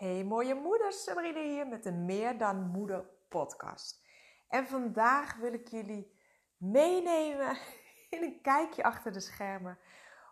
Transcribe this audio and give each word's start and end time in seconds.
Hey 0.00 0.24
mooie 0.24 0.54
moeders, 0.54 1.02
Sabrina 1.02 1.40
hier 1.40 1.66
met 1.66 1.82
de 1.82 1.92
Meer 1.92 2.38
dan 2.38 2.56
Moeder 2.56 3.04
podcast. 3.28 4.06
En 4.48 4.68
vandaag 4.68 5.36
wil 5.36 5.52
ik 5.52 5.68
jullie 5.68 6.18
meenemen 6.56 7.58
in 8.10 8.22
een 8.22 8.40
kijkje 8.42 8.82
achter 8.82 9.12
de 9.12 9.20
schermen. 9.20 9.78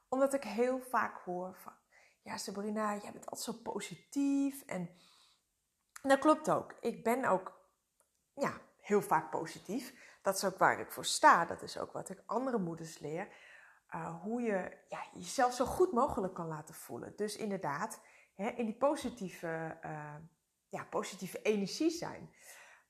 Omdat 0.08 0.34
ik 0.34 0.44
heel 0.44 0.80
vaak 0.80 1.18
hoor 1.24 1.54
van, 1.54 1.72
ja 2.22 2.36
Sabrina, 2.36 2.92
jij 2.92 3.12
bent 3.12 3.26
altijd 3.26 3.56
zo 3.56 3.62
positief. 3.62 4.62
En 4.62 4.90
dat 6.02 6.18
klopt 6.18 6.50
ook. 6.50 6.74
Ik 6.80 7.04
ben 7.04 7.24
ook 7.24 7.60
ja, 8.34 8.52
heel 8.80 9.02
vaak 9.02 9.30
positief. 9.30 9.94
Dat 10.22 10.36
is 10.36 10.44
ook 10.44 10.58
waar 10.58 10.80
ik 10.80 10.92
voor 10.92 11.04
sta. 11.04 11.44
Dat 11.44 11.62
is 11.62 11.78
ook 11.78 11.92
wat 11.92 12.08
ik 12.08 12.22
andere 12.26 12.58
moeders 12.58 12.98
leer. 12.98 13.28
Uh, 13.94 14.22
hoe 14.22 14.40
je 14.40 14.76
ja, 14.88 15.06
jezelf 15.12 15.54
zo 15.54 15.64
goed 15.64 15.92
mogelijk 15.92 16.34
kan 16.34 16.46
laten 16.46 16.74
voelen. 16.74 17.12
Dus 17.16 17.36
inderdaad, 17.36 18.00
hè, 18.42 18.48
in 18.48 18.64
die 18.64 18.76
positieve, 18.76 19.78
uh, 19.84 20.14
ja, 20.68 20.84
positieve 20.84 21.42
energie 21.42 21.90
zijn. 21.90 22.34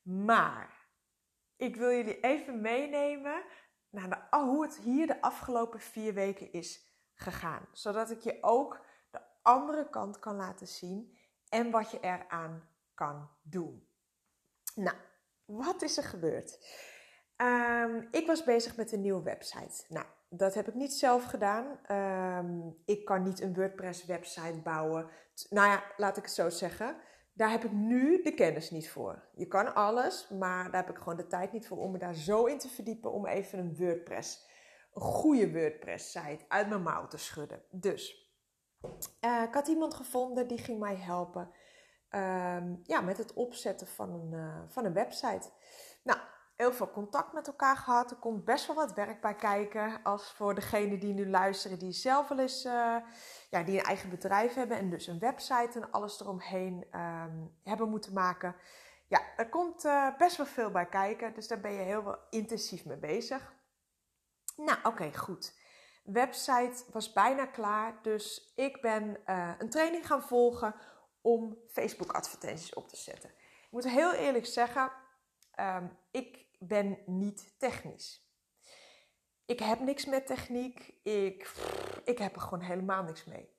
Maar 0.03 0.89
ik 1.57 1.77
wil 1.77 1.91
jullie 1.91 2.21
even 2.21 2.61
meenemen 2.61 3.45
naar 3.91 4.11
de, 4.11 4.37
hoe 4.37 4.63
het 4.63 4.79
hier 4.79 5.07
de 5.07 5.21
afgelopen 5.21 5.81
vier 5.81 6.15
weken 6.15 6.53
is 6.53 6.87
gegaan. 7.15 7.69
Zodat 7.73 8.11
ik 8.11 8.21
je 8.21 8.39
ook 8.41 8.85
de 9.11 9.21
andere 9.43 9.89
kant 9.91 10.19
kan 10.19 10.37
laten 10.37 10.67
zien 10.67 11.19
en 11.49 11.71
wat 11.71 11.91
je 11.91 12.01
eraan 12.01 12.69
kan 12.95 13.31
doen. 13.43 13.89
Nou, 14.75 14.97
wat 15.45 15.83
is 15.83 15.97
er 15.97 16.05
gebeurd? 16.05 16.59
Um, 17.43 18.09
ik 18.11 18.27
was 18.27 18.45
bezig 18.45 18.77
met 18.77 18.93
een 18.93 19.01
nieuwe 19.01 19.23
website. 19.23 19.85
Nou, 19.89 20.07
dat 20.29 20.55
heb 20.55 20.69
ik 20.69 20.75
niet 20.75 20.93
zelf 20.93 21.25
gedaan. 21.25 21.79
Um, 21.97 22.83
ik 22.85 23.05
kan 23.05 23.23
niet 23.23 23.41
een 23.41 23.55
WordPress-website 23.55 24.61
bouwen. 24.63 25.09
Nou 25.51 25.69
ja, 25.69 25.83
laat 25.97 26.17
ik 26.17 26.23
het 26.23 26.33
zo 26.33 26.49
zeggen. 26.49 26.97
Daar 27.33 27.51
heb 27.51 27.65
ik 27.65 27.73
nu 27.73 28.23
de 28.23 28.35
kennis 28.35 28.71
niet 28.71 28.91
voor. 28.91 29.29
Je 29.35 29.47
kan 29.47 29.75
alles, 29.75 30.29
maar 30.29 30.71
daar 30.71 30.85
heb 30.85 30.91
ik 30.91 30.99
gewoon 30.99 31.17
de 31.17 31.27
tijd 31.27 31.53
niet 31.53 31.67
voor 31.67 31.79
om 31.79 31.93
me 31.93 31.99
daar 31.99 32.15
zo 32.15 32.45
in 32.45 32.59
te 32.59 32.69
verdiepen 32.69 33.13
om 33.13 33.27
even 33.27 33.59
een 33.59 33.77
WordPress, 33.77 34.49
een 34.93 35.03
goede 35.03 35.53
WordPress-site 35.53 36.45
uit 36.49 36.69
mijn 36.69 36.83
mouw 36.83 37.07
te 37.07 37.19
schudden. 37.19 37.63
Dus 37.71 38.33
uh, 39.21 39.43
ik 39.43 39.55
had 39.55 39.69
iemand 39.69 39.95
gevonden 39.95 40.49
die 40.49 40.59
ging 40.59 40.79
mij 40.79 40.97
helpen 40.97 41.51
um, 42.11 42.81
ja, 42.83 43.01
met 43.01 43.19
het 43.19 43.33
opzetten 43.33 43.87
van 43.87 44.13
een, 44.13 44.33
uh, 44.33 44.63
van 44.67 44.85
een 44.85 44.93
website. 44.93 45.51
Nou, 46.03 46.19
heel 46.59 46.73
veel 46.73 46.91
contact 46.91 47.33
met 47.33 47.47
elkaar 47.47 47.77
gehad. 47.77 48.11
Er 48.11 48.17
komt 48.17 48.45
best 48.45 48.67
wel 48.67 48.77
wat 48.77 48.95
werk 48.95 49.21
bij 49.21 49.35
kijken. 49.35 50.03
Als 50.03 50.33
voor 50.33 50.55
degenen 50.55 51.01
die 51.01 51.15
nu 51.15 51.29
luisteren, 51.31 51.79
die 51.79 51.93
zelf 51.93 52.29
wel 52.29 52.39
eens 52.39 52.65
uh, 52.65 52.97
ja, 53.51 53.63
die 53.63 53.79
een 53.79 53.85
eigen 53.85 54.11
bedrijf 54.11 54.55
hebben 54.55 54.79
en 54.79 54.91
dus 54.91 55.07
een 55.07 55.19
website 55.19 55.81
en 55.81 55.91
alles 55.91 56.21
eromheen 56.21 56.87
um, 56.93 57.59
hebben 57.63 57.89
moeten 57.89 58.13
maken. 58.13 58.57
Ja, 59.07 59.21
er 59.37 59.49
komt 59.49 59.85
uh, 59.85 60.17
best 60.17 60.37
wel 60.37 60.47
veel 60.47 60.71
bij 60.71 60.89
kijken. 60.89 61.35
Dus 61.35 61.49
daar 61.49 61.61
ben 61.61 61.73
je 61.73 61.83
heel 61.83 62.05
wel 62.05 62.19
intensief 62.31 62.85
mee 62.85 62.99
bezig. 62.99 63.53
Nou, 64.57 64.79
oké, 64.83 65.17
goed. 65.17 65.55
Website 66.05 66.85
was 66.93 67.13
bijna 67.13 67.47
klaar. 67.47 67.99
Dus 68.03 68.53
ik 68.57 68.81
ben 68.81 69.21
uh, 69.27 69.53
een 69.59 69.71
training 69.71 70.07
gaan 70.07 70.23
volgen 70.23 70.75
om 71.21 71.59
Facebook 71.69 72.13
advertenties 72.13 72.75
op 72.75 72.89
te 72.89 72.97
zetten. 72.97 73.31
Ik 73.31 73.69
moet 73.71 73.89
heel 73.89 74.13
eerlijk 74.13 74.47
zeggen, 74.47 74.93
um, 75.61 75.99
ik 76.11 76.47
ben 76.59 77.03
niet 77.07 77.59
technisch. 77.59 78.27
Ik 79.45 79.59
heb 79.59 79.81
niks 79.81 80.05
met 80.05 80.27
techniek. 80.27 80.95
Ik, 81.03 81.53
ik 82.05 82.19
heb 82.19 82.35
er 82.35 82.41
gewoon 82.41 82.61
helemaal 82.61 83.03
niks 83.03 83.25
mee. 83.25 83.57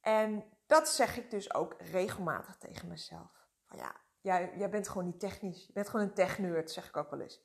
En 0.00 0.58
dat 0.66 0.88
zeg 0.88 1.16
ik 1.16 1.30
dus 1.30 1.54
ook 1.54 1.74
regelmatig 1.78 2.56
tegen 2.56 2.88
mezelf. 2.88 3.48
Van 3.64 3.78
ja, 3.78 4.00
jij, 4.20 4.52
jij 4.56 4.70
bent 4.70 4.88
gewoon 4.88 5.06
niet 5.06 5.20
technisch. 5.20 5.66
Je 5.66 5.72
bent 5.72 5.88
gewoon 5.88 6.06
een 6.06 6.14
techneurt, 6.14 6.70
zeg 6.70 6.88
ik 6.88 6.96
ook 6.96 7.10
wel 7.10 7.20
eens. 7.20 7.40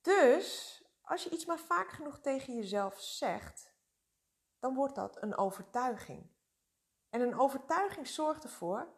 Dus 0.00 0.82
als 1.02 1.24
je 1.24 1.30
iets 1.30 1.44
maar 1.44 1.58
vaak 1.58 1.88
genoeg 1.88 2.20
tegen 2.20 2.54
jezelf 2.54 3.00
zegt, 3.00 3.74
dan 4.58 4.74
wordt 4.74 4.94
dat 4.94 5.22
een 5.22 5.36
overtuiging. 5.36 6.32
En 7.10 7.20
een 7.20 7.38
overtuiging 7.38 8.06
zorgt 8.06 8.44
ervoor 8.44 8.94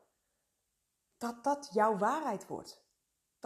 dat 1.16 1.44
dat 1.44 1.69
jouw 1.72 1.97
waarheid 1.97 2.47
wordt. 2.47 2.85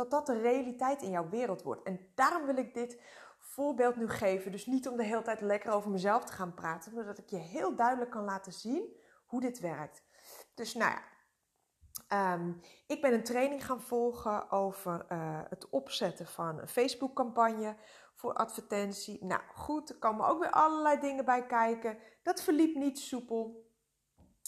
Dat 0.00 0.10
dat 0.10 0.26
de 0.26 0.40
realiteit 0.40 1.02
in 1.02 1.10
jouw 1.10 1.28
wereld 1.28 1.62
wordt. 1.62 1.82
En 1.82 2.10
daarom 2.14 2.46
wil 2.46 2.56
ik 2.56 2.74
dit 2.74 3.00
voorbeeld 3.38 3.96
nu 3.96 4.08
geven. 4.08 4.52
Dus 4.52 4.66
niet 4.66 4.88
om 4.88 4.96
de 4.96 5.04
hele 5.04 5.22
tijd 5.22 5.40
lekker 5.40 5.72
over 5.72 5.90
mezelf 5.90 6.24
te 6.24 6.32
gaan 6.32 6.54
praten, 6.54 6.94
maar 6.94 7.04
dat 7.04 7.18
ik 7.18 7.28
je 7.28 7.36
heel 7.36 7.74
duidelijk 7.74 8.10
kan 8.10 8.24
laten 8.24 8.52
zien 8.52 8.96
hoe 9.26 9.40
dit 9.40 9.60
werkt. 9.60 10.02
Dus 10.54 10.74
nou 10.74 10.92
ja, 12.08 12.34
um, 12.34 12.60
ik 12.86 13.00
ben 13.00 13.12
een 13.12 13.24
training 13.24 13.64
gaan 13.64 13.82
volgen 13.82 14.50
over 14.50 15.06
uh, 15.12 15.40
het 15.48 15.68
opzetten 15.68 16.26
van 16.26 16.58
een 16.58 16.68
Facebook-campagne 16.68 17.76
voor 18.14 18.34
advertentie. 18.34 19.24
Nou 19.24 19.42
goed, 19.54 19.90
er 19.90 19.98
komen 19.98 20.26
ook 20.26 20.40
weer 20.40 20.50
allerlei 20.50 21.00
dingen 21.00 21.24
bij 21.24 21.46
kijken. 21.46 21.98
Dat 22.22 22.42
verliep 22.42 22.74
niet 22.74 22.98
soepel. 22.98 23.68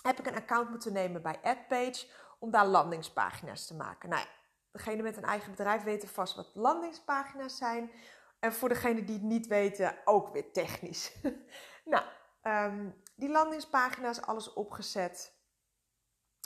Heb 0.03 0.19
ik 0.19 0.27
een 0.27 0.37
account 0.37 0.71
moeten 0.71 0.93
nemen 0.93 1.23
bij 1.23 1.41
AdPage 1.43 2.07
om 2.39 2.51
daar 2.51 2.67
landingspagina's 2.67 3.67
te 3.67 3.75
maken. 3.75 4.09
Nou 4.09 4.23
ja, 4.23 4.42
degene 4.73 5.03
met 5.03 5.17
een 5.17 5.25
eigen 5.25 5.51
bedrijf 5.51 5.83
weten 5.83 6.09
vast 6.09 6.37
wat 6.37 6.51
landingspagina's 6.55 7.57
zijn. 7.57 7.91
En 8.39 8.53
voor 8.53 8.69
degene 8.69 9.05
die 9.05 9.15
het 9.15 9.25
niet 9.25 9.47
weten, 9.47 9.97
ook 10.05 10.29
weer 10.29 10.53
technisch. 10.53 11.17
nou, 11.85 12.05
um, 12.43 13.03
die 13.17 13.29
landingspagina's, 13.29 14.21
alles 14.21 14.53
opgezet. 14.53 15.41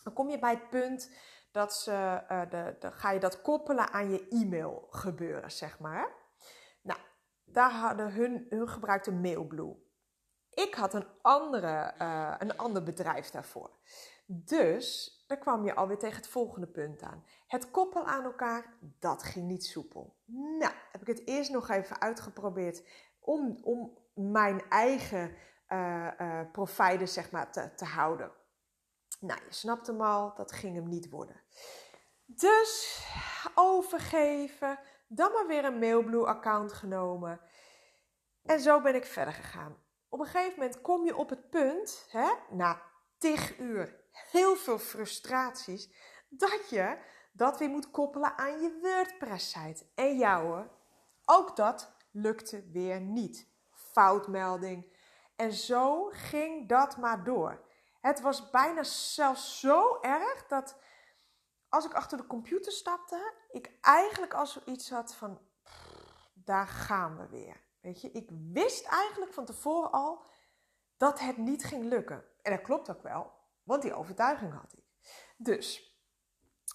Dan 0.05 0.13
kom 0.13 0.31
je 0.31 0.39
bij 0.39 0.51
het 0.51 0.71
punt 0.71 1.11
dat 1.53 1.75
ze, 1.75 2.23
uh, 2.31 2.51
de, 2.51 2.77
de, 2.79 2.93
ga 2.93 3.11
je 3.11 3.21
dat 3.21 3.43
koppelen 3.43 3.93
aan 3.93 4.11
je 4.11 4.29
e-mail 4.29 4.87
gebeuren, 4.91 5.53
zeg 5.53 5.79
maar. 5.79 6.13
Nou, 6.83 7.01
daar 7.45 7.71
hadden 7.71 8.13
hun, 8.13 8.47
hun 8.49 8.69
gebruikte 8.69 9.13
Mailblue. 9.13 9.85
Ik 10.51 10.75
had 10.75 10.95
een, 10.95 11.07
andere, 11.23 11.95
uh, 11.99 12.35
een 12.39 12.57
ander 12.57 12.83
bedrijf 12.83 13.31
daarvoor. 13.31 13.71
Dus 14.27 15.16
daar 15.27 15.39
kwam 15.39 15.65
je 15.65 15.75
alweer 15.75 15.99
tegen 15.99 16.17
het 16.17 16.29
volgende 16.29 16.67
punt 16.67 17.03
aan. 17.03 17.25
Het 17.47 17.71
koppelen 17.71 18.07
aan 18.07 18.25
elkaar, 18.25 18.77
dat 18.99 19.23
ging 19.23 19.47
niet 19.47 19.65
soepel. 19.65 20.17
Nou, 20.59 20.73
heb 20.93 21.01
ik 21.01 21.07
het 21.07 21.27
eerst 21.27 21.51
nog 21.51 21.69
even 21.69 22.01
uitgeprobeerd 22.01 22.83
om, 23.21 23.59
om 23.63 23.99
mijn 24.15 24.63
eigen 24.69 25.35
uh, 25.69 27.05
zeg 27.05 27.31
maar, 27.31 27.53
te, 27.53 27.75
te 27.75 27.85
houden. 27.85 28.33
Nou, 29.21 29.41
je 29.45 29.55
snapt 29.55 29.87
hem 29.87 30.01
al, 30.01 30.35
dat 30.35 30.53
ging 30.53 30.75
hem 30.75 30.89
niet 30.89 31.11
worden. 31.11 31.41
Dus 32.25 33.05
overgeven, 33.55 34.79
dan 35.09 35.33
maar 35.33 35.47
weer 35.47 35.65
een 35.65 35.79
Mailblue-account 35.79 36.73
genomen. 36.73 37.41
En 38.43 38.61
zo 38.61 38.81
ben 38.81 38.95
ik 38.95 39.05
verder 39.05 39.35
gegaan. 39.35 39.77
Op 40.09 40.21
een 40.21 40.27
gegeven 40.27 40.59
moment 40.59 40.81
kom 40.81 41.05
je 41.05 41.17
op 41.17 41.31
het 41.31 41.51
punt, 41.51 42.07
hè, 42.11 42.33
na 42.51 42.83
tig 43.19 43.59
uur 43.59 44.05
heel 44.31 44.57
veel 44.57 44.79
frustraties, 44.79 45.91
dat 46.29 46.69
je 46.71 46.99
dat 47.33 47.59
weer 47.59 47.69
moet 47.69 47.91
koppelen 47.91 48.39
aan 48.39 48.61
je 48.61 48.79
WordPress-site. 48.83 49.87
En 49.95 50.17
jou, 50.17 50.67
ook 51.25 51.57
dat 51.57 51.93
lukte 52.11 52.71
weer 52.71 53.01
niet. 53.01 53.49
Foutmelding. 53.73 54.95
En 55.37 55.53
zo 55.53 56.05
ging 56.13 56.69
dat 56.69 56.97
maar 56.97 57.25
door. 57.25 57.65
Het 58.01 58.21
was 58.21 58.51
bijna 58.51 58.83
zelfs 58.83 59.61
zo 59.61 60.01
erg 60.01 60.47
dat 60.47 60.79
als 61.69 61.85
ik 61.85 61.95
achter 61.95 62.19
de 62.19 62.27
computer 62.27 62.73
stapte, 62.73 63.35
ik 63.51 63.79
eigenlijk 63.81 64.35
al 64.35 64.47
zoiets 64.47 64.91
had 64.91 65.15
van, 65.15 65.41
daar 66.35 66.67
gaan 66.67 67.17
we 67.17 67.29
weer. 67.29 67.65
Weet 67.81 68.01
je, 68.01 68.11
ik 68.11 68.31
wist 68.53 68.87
eigenlijk 68.87 69.33
van 69.33 69.45
tevoren 69.45 69.93
al 69.93 70.25
dat 70.97 71.21
het 71.21 71.37
niet 71.37 71.65
ging 71.65 71.85
lukken. 71.85 72.25
En 72.43 72.53
dat 72.53 72.63
klopt 72.63 72.91
ook 72.91 73.03
wel. 73.03 73.33
Want 73.67 73.83
die 73.83 73.95
overtuiging 73.95 74.53
had 74.53 74.73
ik. 74.73 74.85
Dus, 75.37 75.97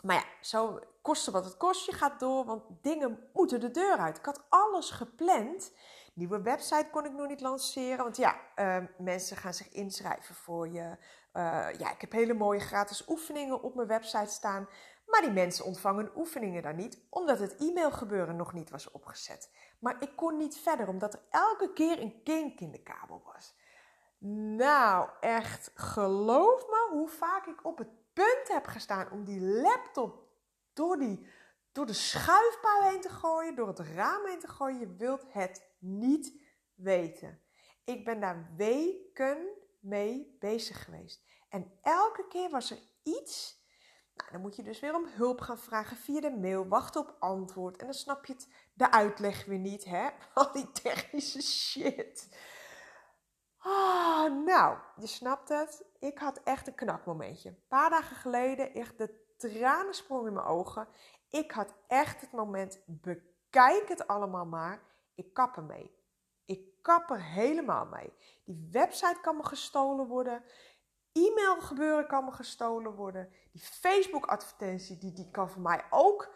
maar 0.01 0.15
ja, 0.15 0.25
zo 0.41 0.79
koste 1.01 1.31
wat 1.31 1.45
het 1.45 1.57
kost. 1.57 1.85
Je 1.85 1.91
gaat 1.91 2.19
door, 2.19 2.45
want 2.45 2.63
dingen 2.81 3.29
moeten 3.33 3.59
de 3.59 3.71
deur 3.71 3.97
uit. 3.97 4.17
Ik 4.17 4.25
had 4.25 4.45
alles 4.49 4.89
gepland. 4.89 5.73
Nieuwe 6.13 6.41
website 6.41 6.87
kon 6.91 7.05
ik 7.05 7.11
nog 7.11 7.27
niet 7.27 7.41
lanceren. 7.41 8.03
Want 8.03 8.17
ja, 8.17 8.39
uh, 8.55 8.77
mensen 8.97 9.37
gaan 9.37 9.53
zich 9.53 9.71
inschrijven 9.71 10.35
voor 10.35 10.67
je. 10.67 10.97
Uh, 11.33 11.67
ja, 11.77 11.91
ik 11.91 12.01
heb 12.01 12.11
hele 12.11 12.33
mooie 12.33 12.59
gratis 12.59 13.07
oefeningen 13.07 13.61
op 13.61 13.75
mijn 13.75 13.87
website 13.87 14.31
staan. 14.31 14.67
Maar 15.05 15.21
die 15.21 15.31
mensen 15.31 15.65
ontvangen 15.65 16.11
oefeningen 16.15 16.63
daar 16.63 16.75
niet, 16.75 16.99
omdat 17.09 17.39
het 17.39 17.55
e-mailgebeuren 17.59 18.35
nog 18.35 18.53
niet 18.53 18.69
was 18.69 18.91
opgezet. 18.91 19.51
Maar 19.79 19.95
ik 19.99 20.15
kon 20.15 20.37
niet 20.37 20.57
verder, 20.57 20.87
omdat 20.87 21.13
er 21.13 21.21
elke 21.29 21.73
keer 21.73 22.01
een 22.01 22.23
kink 22.23 22.59
in 22.59 22.71
de 22.71 22.83
kabel 22.83 23.21
was. 23.25 23.55
Nou, 24.23 25.09
echt, 25.19 25.71
geloof 25.73 26.67
me 26.67 26.87
hoe 26.89 27.09
vaak 27.09 27.45
ik 27.45 27.65
op 27.65 27.77
het 27.77 28.13
punt 28.13 28.47
heb 28.47 28.65
gestaan 28.65 29.11
om 29.11 29.23
die 29.23 29.41
laptop 29.41 30.27
door, 30.73 30.97
die, 30.97 31.27
door 31.71 31.85
de 31.85 31.93
schuifpaal 31.93 32.81
heen 32.81 33.01
te 33.01 33.09
gooien, 33.09 33.55
door 33.55 33.67
het 33.67 33.79
raam 33.79 34.25
heen 34.25 34.39
te 34.39 34.47
gooien. 34.47 34.79
Je 34.79 34.95
wilt 34.95 35.25
het 35.27 35.69
niet 35.79 36.33
weten. 36.75 37.41
Ik 37.83 38.05
ben 38.05 38.19
daar 38.19 38.51
weken 38.55 39.47
mee 39.79 40.37
bezig 40.39 40.83
geweest. 40.83 41.23
En 41.49 41.79
elke 41.81 42.27
keer 42.27 42.49
was 42.49 42.71
er 42.71 42.79
iets 43.03 43.59
Nou, 44.13 44.31
dan 44.31 44.41
moet 44.41 44.55
je 44.55 44.63
dus 44.63 44.79
weer 44.79 44.95
om 44.95 45.07
hulp 45.07 45.41
gaan 45.41 45.59
vragen 45.59 45.97
via 45.97 46.21
de 46.21 46.37
mail, 46.37 46.67
wachten 46.67 47.01
op 47.01 47.15
antwoord. 47.19 47.77
En 47.77 47.85
dan 47.85 47.95
snap 47.95 48.25
je 48.25 48.33
het, 48.33 48.47
de 48.73 48.91
uitleg 48.91 49.45
weer 49.45 49.59
niet, 49.59 49.85
hè? 49.85 50.09
Al 50.33 50.51
die 50.51 50.71
technische 50.71 51.41
shit. 51.41 52.29
Ah, 53.63 54.45
nou, 54.45 54.77
je 54.95 55.07
snapt 55.07 55.49
het. 55.49 55.85
Ik 55.99 56.17
had 56.17 56.41
echt 56.43 56.67
een 56.67 56.75
knakmomentje. 56.75 57.49
Een 57.49 57.67
paar 57.67 57.89
dagen 57.89 58.15
geleden, 58.15 58.73
echt 58.73 58.97
de 58.97 59.35
tranen 59.37 59.93
sprongen 59.93 60.27
in 60.27 60.33
mijn 60.33 60.45
ogen. 60.45 60.87
Ik 61.29 61.51
had 61.51 61.73
echt 61.87 62.21
het 62.21 62.31
moment, 62.31 62.79
bekijk 62.85 63.87
het 63.87 64.07
allemaal 64.07 64.45
maar. 64.45 64.81
Ik 65.15 65.33
kap 65.33 65.55
ermee. 65.55 65.95
Ik 66.45 66.81
kap 66.81 67.09
er 67.09 67.23
helemaal 67.23 67.85
mee. 67.85 68.13
Die 68.43 68.67
website 68.71 69.19
kan 69.21 69.37
me 69.37 69.45
gestolen 69.45 70.07
worden. 70.07 70.43
E-mail 71.11 71.61
gebeuren 71.61 72.07
kan 72.07 72.25
me 72.25 72.31
gestolen 72.31 72.95
worden. 72.95 73.29
Die 73.51 73.61
Facebook 73.61 74.25
advertentie, 74.25 74.97
die, 74.97 75.13
die 75.13 75.31
kan 75.31 75.49
voor 75.49 75.61
mij 75.61 75.83
ook. 75.89 76.35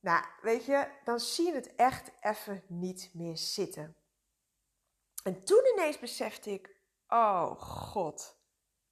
Nou, 0.00 0.24
weet 0.40 0.64
je, 0.64 0.88
dan 1.04 1.20
zie 1.20 1.46
je 1.46 1.54
het 1.54 1.74
echt 1.74 2.12
even 2.20 2.62
niet 2.68 3.10
meer 3.14 3.36
zitten. 3.36 3.96
En 5.26 5.44
toen 5.44 5.62
ineens 5.74 5.98
besefte 5.98 6.50
ik, 6.50 6.76
oh 7.08 7.60
god, 7.60 8.38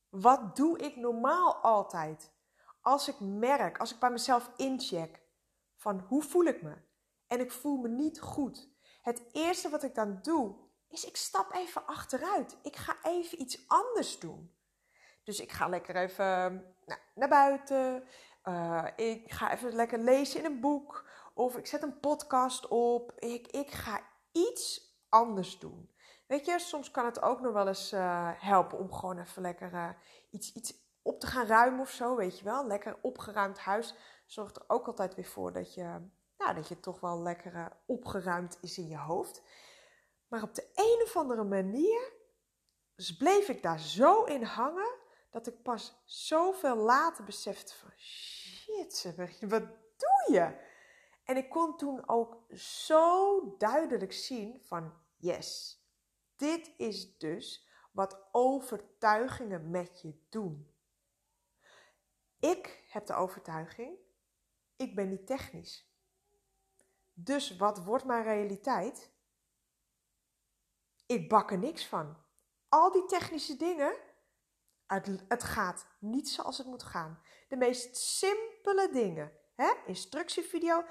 wat 0.09 0.57
doe 0.57 0.79
ik 0.79 0.97
normaal 0.97 1.55
altijd? 1.55 2.33
Als 2.81 3.09
ik 3.09 3.21
merk, 3.21 3.79
als 3.79 3.93
ik 3.93 3.99
bij 3.99 4.11
mezelf 4.11 4.51
incheck 4.57 5.23
van 5.77 5.99
hoe 6.09 6.23
voel 6.23 6.45
ik 6.45 6.63
me? 6.63 6.77
En 7.27 7.41
ik 7.41 7.53
voel 7.53 7.77
me 7.77 7.89
niet 7.89 8.21
goed. 8.21 8.69
Het 9.03 9.23
eerste 9.33 9.69
wat 9.69 9.83
ik 9.83 9.95
dan 9.95 10.19
doe, 10.23 10.57
is 10.89 11.05
ik 11.05 11.17
stap 11.17 11.53
even 11.53 11.87
achteruit. 11.87 12.57
Ik 12.63 12.77
ga 12.77 12.97
even 13.03 13.41
iets 13.41 13.69
anders 13.69 14.19
doen. 14.19 14.55
Dus 15.25 15.41
ik 15.41 15.53
ga 15.53 15.69
lekker 15.69 15.97
even 15.97 16.53
nou, 16.85 17.01
naar 17.15 17.29
buiten. 17.29 18.09
Uh, 18.45 18.87
ik 18.97 19.33
ga 19.33 19.53
even 19.53 19.73
lekker 19.73 19.99
lezen 19.99 20.39
in 20.39 20.45
een 20.45 20.61
boek. 20.61 21.09
Of 21.35 21.57
ik 21.57 21.67
zet 21.67 21.83
een 21.83 22.01
podcast 22.01 22.69
op. 22.69 23.13
Ik, 23.17 23.47
ik 23.47 23.71
ga 23.71 24.01
iets 24.33 24.95
anders 25.09 25.59
doen. 25.59 25.94
Weet 26.35 26.47
je, 26.47 26.59
soms 26.59 26.91
kan 26.91 27.05
het 27.05 27.23
ook 27.23 27.41
nog 27.41 27.53
wel 27.53 27.69
eens 27.69 27.93
uh, 27.93 28.31
helpen 28.35 28.79
om 28.79 28.93
gewoon 28.93 29.19
even 29.19 29.43
lekker 29.43 29.73
uh, 29.73 29.89
iets, 30.31 30.53
iets 30.53 30.75
op 31.03 31.21
te 31.21 31.27
gaan 31.27 31.47
ruimen 31.47 31.81
of 31.81 31.91
zo, 31.91 32.17
weet 32.17 32.39
je 32.39 32.45
wel. 32.45 32.67
Lekker 32.67 32.99
opgeruimd 33.03 33.59
huis 33.59 33.95
zorgt 34.27 34.57
er 34.57 34.65
ook 34.67 34.87
altijd 34.87 35.15
weer 35.15 35.25
voor 35.25 35.53
dat 35.53 35.75
je, 35.75 35.83
nou, 36.39 36.55
dat 36.55 36.69
je 36.69 36.81
toch 36.81 37.01
wel 37.01 37.23
lekker 37.23 37.55
uh, 37.55 37.67
opgeruimd 37.87 38.59
is 38.61 38.79
in 38.79 38.89
je 38.89 38.99
hoofd. 38.99 39.43
Maar 40.29 40.43
op 40.43 40.55
de 40.55 40.71
een 40.75 41.01
of 41.05 41.17
andere 41.17 41.45
manier 41.45 42.13
bleef 43.19 43.49
ik 43.49 43.63
daar 43.63 43.81
zo 43.81 44.25
in 44.25 44.43
hangen 44.43 44.95
dat 45.31 45.47
ik 45.47 45.63
pas 45.63 46.03
zoveel 46.05 46.77
later 46.77 47.25
besefte 47.25 47.75
van 47.75 47.91
shit, 47.97 49.15
wat 49.41 49.63
doe 49.97 50.35
je? 50.35 50.57
En 51.25 51.37
ik 51.37 51.51
kon 51.51 51.77
toen 51.77 52.09
ook 52.09 52.43
zo 52.59 53.57
duidelijk 53.57 54.13
zien 54.13 54.61
van 54.63 54.93
yes, 55.17 55.83
dit 56.37 56.71
is 56.77 57.19
dus 57.19 57.69
wat 57.93 58.29
overtuigingen 58.33 59.71
met 59.71 60.01
je 60.01 60.27
doen. 60.29 60.75
Ik 62.41 62.85
heb 62.89 63.07
de 63.07 63.15
overtuiging, 63.15 63.99
ik 64.77 64.95
ben 64.95 65.09
niet 65.09 65.27
technisch. 65.27 65.93
Dus 67.13 67.57
wat 67.57 67.85
wordt 67.85 68.05
mijn 68.05 68.23
realiteit? 68.23 69.13
Ik 71.07 71.29
bak 71.29 71.51
er 71.51 71.59
niks 71.59 71.87
van. 71.87 72.17
Al 72.69 72.93
die 72.93 73.05
technische 73.05 73.57
dingen, 73.57 73.97
het, 74.87 75.25
het 75.29 75.45
gaat 75.45 75.87
niet 75.99 76.29
zoals 76.29 76.59
het 76.59 76.67
moet 76.67 76.83
gaan. 76.83 77.23
De 77.49 77.57
meest 77.57 77.97
simpele 77.97 78.89
dingen. 78.93 79.33
Hè? 79.55 79.73
Instructievideo, 79.87 80.85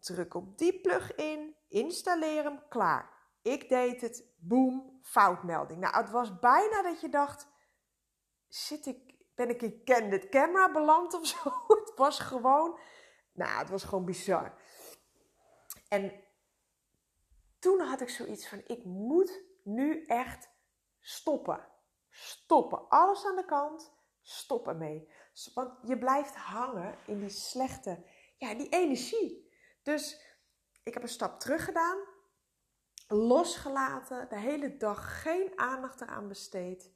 druk 0.00 0.34
op 0.34 0.58
die 0.58 0.80
plugin, 0.80 1.56
installeer 1.68 2.44
hem, 2.44 2.68
klaar. 2.68 3.19
Ik 3.42 3.68
deed 3.68 4.00
het, 4.00 4.24
boom, 4.38 5.00
foutmelding. 5.02 5.80
Nou, 5.80 5.96
het 5.96 6.10
was 6.10 6.38
bijna 6.38 6.82
dat 6.82 7.00
je 7.00 7.08
dacht, 7.08 7.46
zit 8.48 8.86
ik, 8.86 9.14
ben 9.34 9.48
ik 9.48 9.62
in 9.62 9.84
Candid 9.84 10.28
Camera 10.28 10.72
beland 10.72 11.14
of 11.14 11.26
zo? 11.36 11.50
Het 11.66 11.92
was 11.96 12.18
gewoon, 12.18 12.78
nou, 13.32 13.58
het 13.58 13.70
was 13.70 13.84
gewoon 13.84 14.04
bizar. 14.04 14.54
En 15.88 16.24
toen 17.58 17.80
had 17.80 18.00
ik 18.00 18.08
zoiets 18.08 18.48
van, 18.48 18.62
ik 18.66 18.84
moet 18.84 19.42
nu 19.64 20.04
echt 20.06 20.50
stoppen. 21.00 21.68
Stoppen. 22.10 22.88
Alles 22.88 23.26
aan 23.26 23.36
de 23.36 23.44
kant, 23.44 23.92
stop 24.22 24.68
ermee. 24.68 25.08
Want 25.54 25.88
je 25.88 25.98
blijft 25.98 26.36
hangen 26.36 26.98
in 27.06 27.20
die 27.20 27.28
slechte, 27.28 28.04
ja, 28.36 28.54
die 28.54 28.68
energie. 28.68 29.50
Dus 29.82 30.20
ik 30.82 30.94
heb 30.94 31.02
een 31.02 31.08
stap 31.08 31.40
terug 31.40 31.64
gedaan 31.64 32.09
losgelaten, 33.12 34.28
de 34.28 34.38
hele 34.38 34.76
dag 34.76 35.22
geen 35.22 35.58
aandacht 35.58 36.00
eraan 36.00 36.28
besteed. 36.28 36.92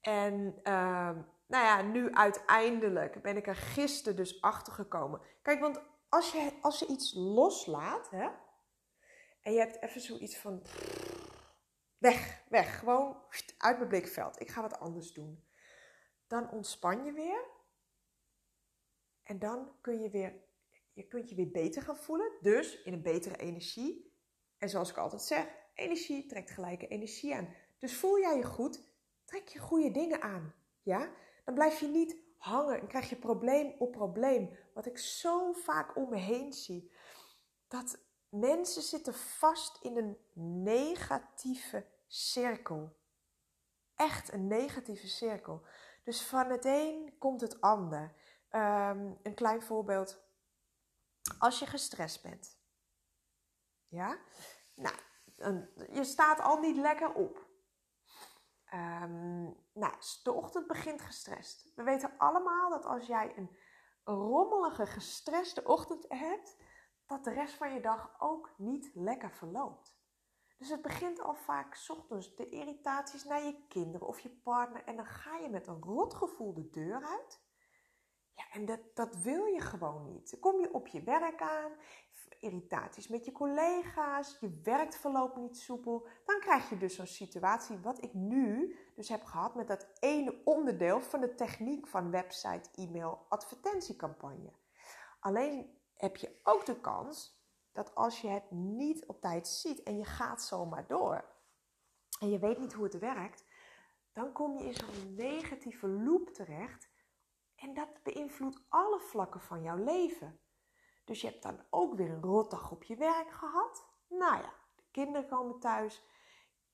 En 0.00 0.54
uh, 0.62 1.10
nou 1.46 1.64
ja, 1.64 1.82
nu 1.82 2.12
uiteindelijk 2.12 3.22
ben 3.22 3.36
ik 3.36 3.46
er 3.46 3.56
gisteren 3.56 4.16
dus 4.16 4.40
achter 4.40 4.72
gekomen. 4.72 5.20
Kijk, 5.42 5.60
want 5.60 5.82
als 6.08 6.32
je, 6.32 6.52
als 6.60 6.78
je 6.78 6.86
iets 6.86 7.14
loslaat, 7.14 8.10
hè, 8.10 8.28
en 9.44 9.52
je 9.52 9.58
hebt 9.58 9.82
even 9.82 10.00
zoiets 10.00 10.38
van 10.38 10.62
weg, 11.98 12.42
weg, 12.48 12.78
gewoon 12.78 13.22
uit 13.58 13.76
mijn 13.76 13.88
blikveld. 13.88 14.40
Ik 14.40 14.50
ga 14.50 14.62
wat 14.62 14.78
anders 14.78 15.12
doen. 15.12 15.44
Dan 16.26 16.50
ontspan 16.50 17.04
je 17.04 17.12
weer. 17.12 17.44
En 19.22 19.38
dan 19.38 19.72
kun 19.80 20.00
je 20.00 20.10
weer, 20.10 20.34
je 20.92 21.06
kunt 21.06 21.28
je 21.28 21.34
weer 21.34 21.50
beter 21.50 21.82
gaan 21.82 21.96
voelen. 21.96 22.32
Dus 22.40 22.82
in 22.82 22.92
een 22.92 23.02
betere 23.02 23.36
energie. 23.36 24.03
En 24.64 24.70
zoals 24.70 24.90
ik 24.90 24.96
altijd 24.96 25.22
zeg, 25.22 25.46
energie 25.74 26.26
trekt 26.26 26.50
gelijke 26.50 26.86
energie 26.86 27.34
aan. 27.34 27.54
Dus 27.78 27.96
voel 27.96 28.20
jij 28.20 28.36
je 28.36 28.44
goed, 28.44 28.80
trek 29.24 29.48
je 29.48 29.58
goede 29.58 29.90
dingen 29.90 30.22
aan. 30.22 30.54
Ja? 30.82 31.10
Dan 31.44 31.54
blijf 31.54 31.80
je 31.80 31.86
niet 31.86 32.16
hangen 32.36 32.80
en 32.80 32.86
krijg 32.86 33.08
je 33.08 33.16
probleem 33.16 33.74
op 33.78 33.92
probleem. 33.92 34.58
Wat 34.74 34.86
ik 34.86 34.98
zo 34.98 35.52
vaak 35.52 35.96
om 35.96 36.10
me 36.10 36.16
heen 36.16 36.52
zie. 36.52 36.92
Dat 37.68 37.98
mensen 38.28 38.82
zitten 38.82 39.14
vast 39.14 39.82
in 39.82 39.96
een 39.96 40.18
negatieve 40.62 41.86
cirkel. 42.06 42.96
Echt 43.94 44.32
een 44.32 44.46
negatieve 44.46 45.08
cirkel. 45.08 45.66
Dus 46.04 46.22
van 46.22 46.50
het 46.50 46.64
een 46.64 47.14
komt 47.18 47.40
het 47.40 47.60
ander. 47.60 48.14
Ehm, 48.48 49.12
een 49.22 49.34
klein 49.34 49.62
voorbeeld. 49.62 50.22
Als 51.38 51.58
je 51.58 51.66
gestrest 51.66 52.22
bent. 52.22 52.58
Ja? 53.88 54.18
Nou, 54.74 54.96
je 55.92 56.04
staat 56.04 56.40
al 56.40 56.58
niet 56.58 56.76
lekker 56.76 57.12
op. 57.12 57.52
Um, 58.74 59.56
nou, 59.72 59.94
de 60.22 60.32
ochtend 60.32 60.66
begint 60.66 61.00
gestrest. 61.00 61.72
We 61.74 61.82
weten 61.82 62.14
allemaal 62.18 62.70
dat 62.70 62.84
als 62.84 63.06
jij 63.06 63.36
een 63.36 63.56
rommelige, 64.04 64.86
gestreste 64.86 65.64
ochtend 65.64 66.04
hebt, 66.08 66.56
dat 67.06 67.24
de 67.24 67.30
rest 67.30 67.54
van 67.54 67.74
je 67.74 67.80
dag 67.80 68.14
ook 68.18 68.54
niet 68.56 68.90
lekker 68.94 69.30
verloopt. 69.30 70.02
Dus 70.58 70.68
het 70.68 70.82
begint 70.82 71.20
al 71.20 71.34
vaak 71.34 71.84
ochtends 71.88 72.34
de 72.34 72.48
irritaties 72.48 73.24
naar 73.24 73.44
je 73.44 73.66
kinderen 73.68 74.06
of 74.06 74.20
je 74.20 74.30
partner 74.30 74.84
en 74.84 74.96
dan 74.96 75.06
ga 75.06 75.36
je 75.36 75.48
met 75.48 75.66
een 75.66 75.82
rotgevoel 75.82 76.54
de 76.54 76.70
deur 76.70 77.04
uit. 77.04 77.42
Ja, 78.34 78.50
en 78.50 78.64
dat, 78.64 78.80
dat 78.94 79.16
wil 79.16 79.44
je 79.44 79.60
gewoon 79.60 80.04
niet. 80.04 80.30
Dan 80.30 80.40
kom 80.40 80.60
je 80.60 80.72
op 80.72 80.86
je 80.86 81.02
werk 81.02 81.42
aan, 81.42 81.72
irritaties 82.44 83.08
met 83.08 83.24
je 83.24 83.32
collega's, 83.32 84.36
je 84.40 84.60
werkt 84.62 84.96
verloopt 84.96 85.36
niet 85.36 85.58
soepel. 85.58 86.06
Dan 86.24 86.40
krijg 86.40 86.68
je 86.68 86.76
dus 86.76 86.94
zo'n 86.94 87.06
situatie 87.06 87.78
wat 87.78 88.02
ik 88.02 88.14
nu 88.14 88.76
dus 88.94 89.08
heb 89.08 89.24
gehad 89.24 89.54
met 89.54 89.68
dat 89.68 89.86
ene 90.00 90.40
onderdeel 90.44 91.00
van 91.00 91.20
de 91.20 91.34
techniek 91.34 91.86
van 91.86 92.10
website, 92.10 92.70
e-mail, 92.74 93.26
advertentiecampagne. 93.28 94.52
Alleen 95.20 95.78
heb 95.94 96.16
je 96.16 96.40
ook 96.42 96.66
de 96.66 96.80
kans 96.80 97.42
dat 97.72 97.94
als 97.94 98.20
je 98.20 98.28
het 98.28 98.50
niet 98.50 99.06
op 99.06 99.20
tijd 99.20 99.48
ziet 99.48 99.82
en 99.82 99.96
je 99.96 100.04
gaat 100.04 100.42
zomaar 100.42 100.86
door 100.86 101.24
en 102.20 102.30
je 102.30 102.38
weet 102.38 102.58
niet 102.58 102.72
hoe 102.72 102.84
het 102.84 102.98
werkt, 102.98 103.44
dan 104.12 104.32
kom 104.32 104.58
je 104.58 104.64
in 104.64 104.74
zo'n 104.74 105.14
negatieve 105.14 105.88
loop 105.88 106.30
terecht 106.30 106.88
en 107.54 107.74
dat 107.74 108.02
beïnvloedt 108.02 108.64
alle 108.68 109.00
vlakken 109.00 109.40
van 109.40 109.62
jouw 109.62 109.84
leven. 109.84 110.40
Dus 111.04 111.20
je 111.20 111.26
hebt 111.26 111.42
dan 111.42 111.60
ook 111.70 111.94
weer 111.94 112.10
een 112.10 112.22
rotdag 112.22 112.70
op 112.70 112.84
je 112.84 112.96
werk 112.96 113.30
gehad. 113.30 113.86
Nou 114.08 114.36
ja, 114.36 114.52
de 114.76 114.82
kinderen 114.90 115.28
komen 115.28 115.58
thuis. 115.58 116.02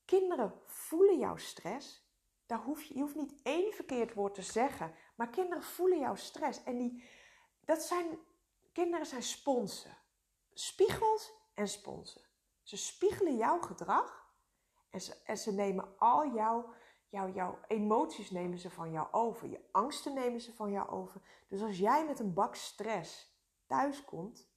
Kinderen 0.05 0.61
voelen 0.65 1.17
jouw 1.17 1.37
stress. 1.37 2.09
Daar 2.45 2.61
hoef 2.61 2.83
je, 2.83 2.93
je 2.93 3.01
hoeft 3.01 3.15
niet 3.15 3.39
één 3.43 3.73
verkeerd 3.73 4.13
woord 4.13 4.33
te 4.33 4.41
zeggen, 4.41 4.95
maar 5.15 5.29
kinderen 5.29 5.63
voelen 5.63 5.99
jouw 5.99 6.15
stress. 6.15 6.63
En 6.63 6.77
die, 6.77 7.03
dat 7.59 7.81
zijn, 7.81 8.19
kinderen 8.71 9.05
zijn 9.05 9.23
sponsen. 9.23 9.97
Spiegels 10.53 11.31
en 11.53 11.67
sponsen. 11.67 12.21
Ze 12.63 12.77
spiegelen 12.77 13.37
jouw 13.37 13.61
gedrag 13.61 14.33
en 14.89 15.01
ze, 15.01 15.15
en 15.23 15.37
ze 15.37 15.51
nemen 15.53 15.97
al 15.97 16.33
jouw, 16.33 16.73
jou, 17.09 17.33
jouw 17.33 17.59
emoties 17.67 18.31
nemen 18.31 18.57
ze 18.57 18.69
van 18.69 18.91
jou 18.91 19.07
over. 19.11 19.49
Je 19.49 19.69
angsten 19.71 20.13
nemen 20.13 20.41
ze 20.41 20.53
van 20.53 20.71
jou 20.71 20.89
over. 20.89 21.21
Dus 21.47 21.61
als 21.61 21.77
jij 21.77 22.05
met 22.05 22.19
een 22.19 22.33
bak 22.33 22.55
stress 22.55 23.30
thuis 23.71 24.05
komt, 24.05 24.51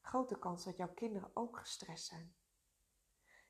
grote 0.00 0.38
kans 0.38 0.64
dat 0.64 0.76
jouw 0.76 0.94
kinderen 0.94 1.30
ook 1.34 1.58
gestrest 1.58 2.06
zijn. 2.06 2.36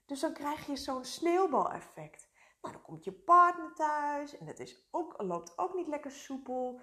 Dus 0.05 0.21
dan 0.21 0.33
krijg 0.33 0.67
je 0.67 0.77
zo'n 0.77 1.05
sneeuwbaleffect. 1.05 2.29
Nou, 2.61 2.75
dan 2.75 2.83
komt 2.83 3.05
je 3.05 3.13
partner 3.13 3.75
thuis 3.75 4.39
en 4.39 4.47
het 4.47 4.61
is 4.61 4.89
ook, 4.91 5.23
loopt 5.23 5.59
ook 5.59 5.75
niet 5.75 5.87
lekker 5.87 6.11
soepel. 6.11 6.81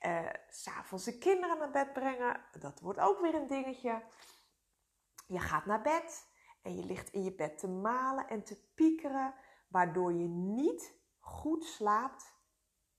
Uh, 0.00 0.30
S'avonds 0.48 1.04
de 1.04 1.18
kinderen 1.18 1.58
naar 1.58 1.70
bed 1.70 1.92
brengen, 1.92 2.44
dat 2.60 2.80
wordt 2.80 2.98
ook 2.98 3.20
weer 3.20 3.34
een 3.34 3.46
dingetje. 3.46 4.02
Je 5.26 5.40
gaat 5.40 5.66
naar 5.66 5.82
bed 5.82 6.26
en 6.62 6.76
je 6.76 6.84
ligt 6.84 7.10
in 7.10 7.22
je 7.22 7.34
bed 7.34 7.58
te 7.58 7.68
malen 7.68 8.28
en 8.28 8.44
te 8.44 8.70
piekeren, 8.74 9.34
waardoor 9.68 10.12
je 10.12 10.28
niet 10.28 10.94
goed 11.18 11.64
slaapt. 11.64 12.34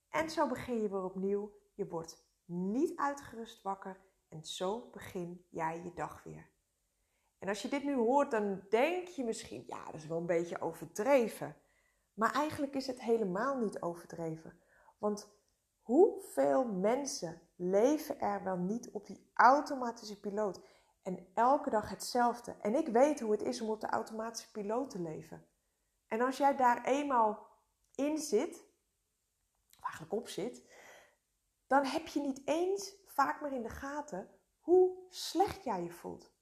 En 0.09 0.29
zo 0.29 0.47
begin 0.47 0.81
je 0.81 0.89
weer 0.89 1.03
opnieuw. 1.03 1.53
Je 1.73 1.87
wordt 1.87 2.27
niet 2.45 2.97
uitgerust 2.97 3.61
wakker 3.61 4.03
en 4.35 4.45
zo 4.45 4.89
begin 4.91 5.45
jij 5.49 5.81
je 5.83 5.93
dag 5.93 6.23
weer. 6.23 6.49
En 7.39 7.47
als 7.47 7.61
je 7.61 7.67
dit 7.67 7.83
nu 7.83 7.95
hoort, 7.95 8.31
dan 8.31 8.65
denk 8.69 9.07
je 9.07 9.23
misschien, 9.23 9.63
ja, 9.67 9.85
dat 9.85 9.93
is 9.93 10.07
wel 10.07 10.17
een 10.17 10.25
beetje 10.25 10.61
overdreven. 10.61 11.57
Maar 12.13 12.33
eigenlijk 12.33 12.75
is 12.75 12.87
het 12.87 13.01
helemaal 13.01 13.57
niet 13.57 13.81
overdreven. 13.81 14.59
Want 14.97 15.29
hoeveel 15.81 16.65
mensen 16.65 17.41
leven 17.55 18.19
er 18.19 18.43
wel 18.43 18.57
niet 18.57 18.91
op 18.91 19.05
die 19.05 19.29
automatische 19.33 20.19
piloot? 20.19 20.61
En 21.01 21.27
elke 21.33 21.69
dag 21.69 21.89
hetzelfde. 21.89 22.55
En 22.61 22.75
ik 22.75 22.87
weet 22.87 23.19
hoe 23.19 23.31
het 23.31 23.41
is 23.41 23.61
om 23.61 23.69
op 23.69 23.81
de 23.81 23.87
automatische 23.87 24.51
piloot 24.51 24.89
te 24.89 25.01
leven. 25.01 25.47
En 26.07 26.21
als 26.21 26.37
jij 26.37 26.55
daar 26.55 26.85
eenmaal 26.85 27.47
in 27.95 28.17
zit, 28.17 28.65
of 29.77 29.83
eigenlijk 29.83 30.13
op 30.13 30.27
zit, 30.27 30.63
dan 31.67 31.85
heb 31.85 32.07
je 32.07 32.19
niet 32.19 32.41
eens 32.45 33.04
vaak 33.15 33.41
meer 33.41 33.51
in 33.51 33.63
de 33.63 33.69
gaten 33.69 34.29
hoe 34.59 35.05
slecht 35.09 35.63
jij 35.63 35.83
je 35.83 35.91
voelt. 35.91 36.33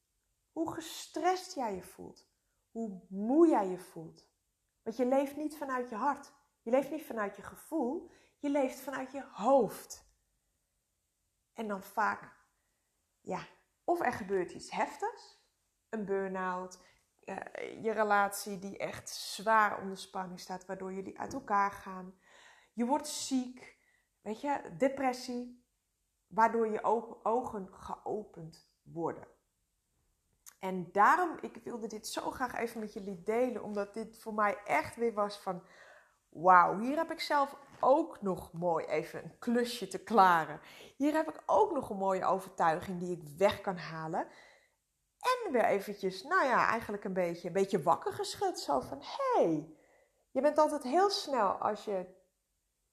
Hoe 0.51 0.73
gestrest 0.73 1.55
jij 1.55 1.75
je 1.75 1.83
voelt. 1.83 2.27
Hoe 2.71 3.05
moe 3.09 3.47
jij 3.47 3.67
je 3.67 3.79
voelt. 3.79 4.31
Want 4.81 4.97
je 4.97 5.05
leeft 5.05 5.35
niet 5.35 5.57
vanuit 5.57 5.89
je 5.89 5.95
hart. 5.95 6.33
Je 6.61 6.71
leeft 6.71 6.91
niet 6.91 7.05
vanuit 7.05 7.35
je 7.35 7.41
gevoel. 7.41 8.11
Je 8.37 8.49
leeft 8.49 8.79
vanuit 8.79 9.11
je 9.11 9.23
hoofd. 9.31 10.11
En 11.53 11.67
dan 11.67 11.83
vaak, 11.83 12.35
ja, 13.21 13.47
of 13.83 13.99
er 14.01 14.13
gebeurt 14.13 14.51
iets 14.51 14.71
heftigs. 14.71 15.41
Een 15.89 16.05
burn-out. 16.05 16.79
je 17.81 17.91
relatie 17.91 18.59
die 18.59 18.77
echt 18.77 19.09
zwaar 19.09 19.81
onder 19.81 19.97
spanning 19.97 20.39
staat, 20.39 20.65
waardoor 20.65 20.93
jullie 20.93 21.19
uit 21.19 21.33
elkaar 21.33 21.71
gaan. 21.71 22.19
Je 22.73 22.85
wordt 22.85 23.07
ziek. 23.07 23.77
Weet 24.21 24.41
je, 24.41 24.75
depressie. 24.77 25.62
Waardoor 26.33 26.67
je 26.67 26.83
ogen 27.23 27.67
geopend 27.71 28.69
worden. 28.83 29.27
En 30.59 30.89
daarom, 30.91 31.37
ik 31.41 31.59
wilde 31.63 31.87
dit 31.87 32.07
zo 32.07 32.31
graag 32.31 32.55
even 32.55 32.79
met 32.79 32.93
jullie 32.93 33.23
delen, 33.23 33.63
omdat 33.63 33.93
dit 33.93 34.19
voor 34.19 34.33
mij 34.33 34.57
echt 34.65 34.95
weer 34.95 35.13
was 35.13 35.37
van, 35.37 35.63
wauw, 36.29 36.79
hier 36.79 36.97
heb 36.97 37.11
ik 37.11 37.19
zelf 37.19 37.57
ook 37.79 38.21
nog 38.21 38.53
mooi 38.53 38.85
even 38.85 39.23
een 39.23 39.39
klusje 39.39 39.87
te 39.87 40.03
klaren. 40.03 40.59
Hier 40.97 41.13
heb 41.13 41.29
ik 41.29 41.43
ook 41.45 41.71
nog 41.71 41.89
een 41.89 41.97
mooie 41.97 42.25
overtuiging 42.25 42.99
die 42.99 43.17
ik 43.17 43.37
weg 43.37 43.61
kan 43.61 43.77
halen. 43.77 44.27
En 45.19 45.51
weer 45.51 45.65
eventjes, 45.65 46.23
nou 46.23 46.45
ja, 46.45 46.67
eigenlijk 46.67 47.03
een 47.03 47.13
beetje, 47.13 47.47
een 47.47 47.53
beetje 47.53 47.81
wakker 47.81 48.13
geschud. 48.13 48.59
Zo 48.59 48.79
van, 48.79 48.99
hé, 49.01 49.43
hey, 49.43 49.75
je 50.31 50.41
bent 50.41 50.57
altijd 50.57 50.83
heel 50.83 51.09
snel 51.09 51.49
als 51.49 51.85
je, 51.85 52.05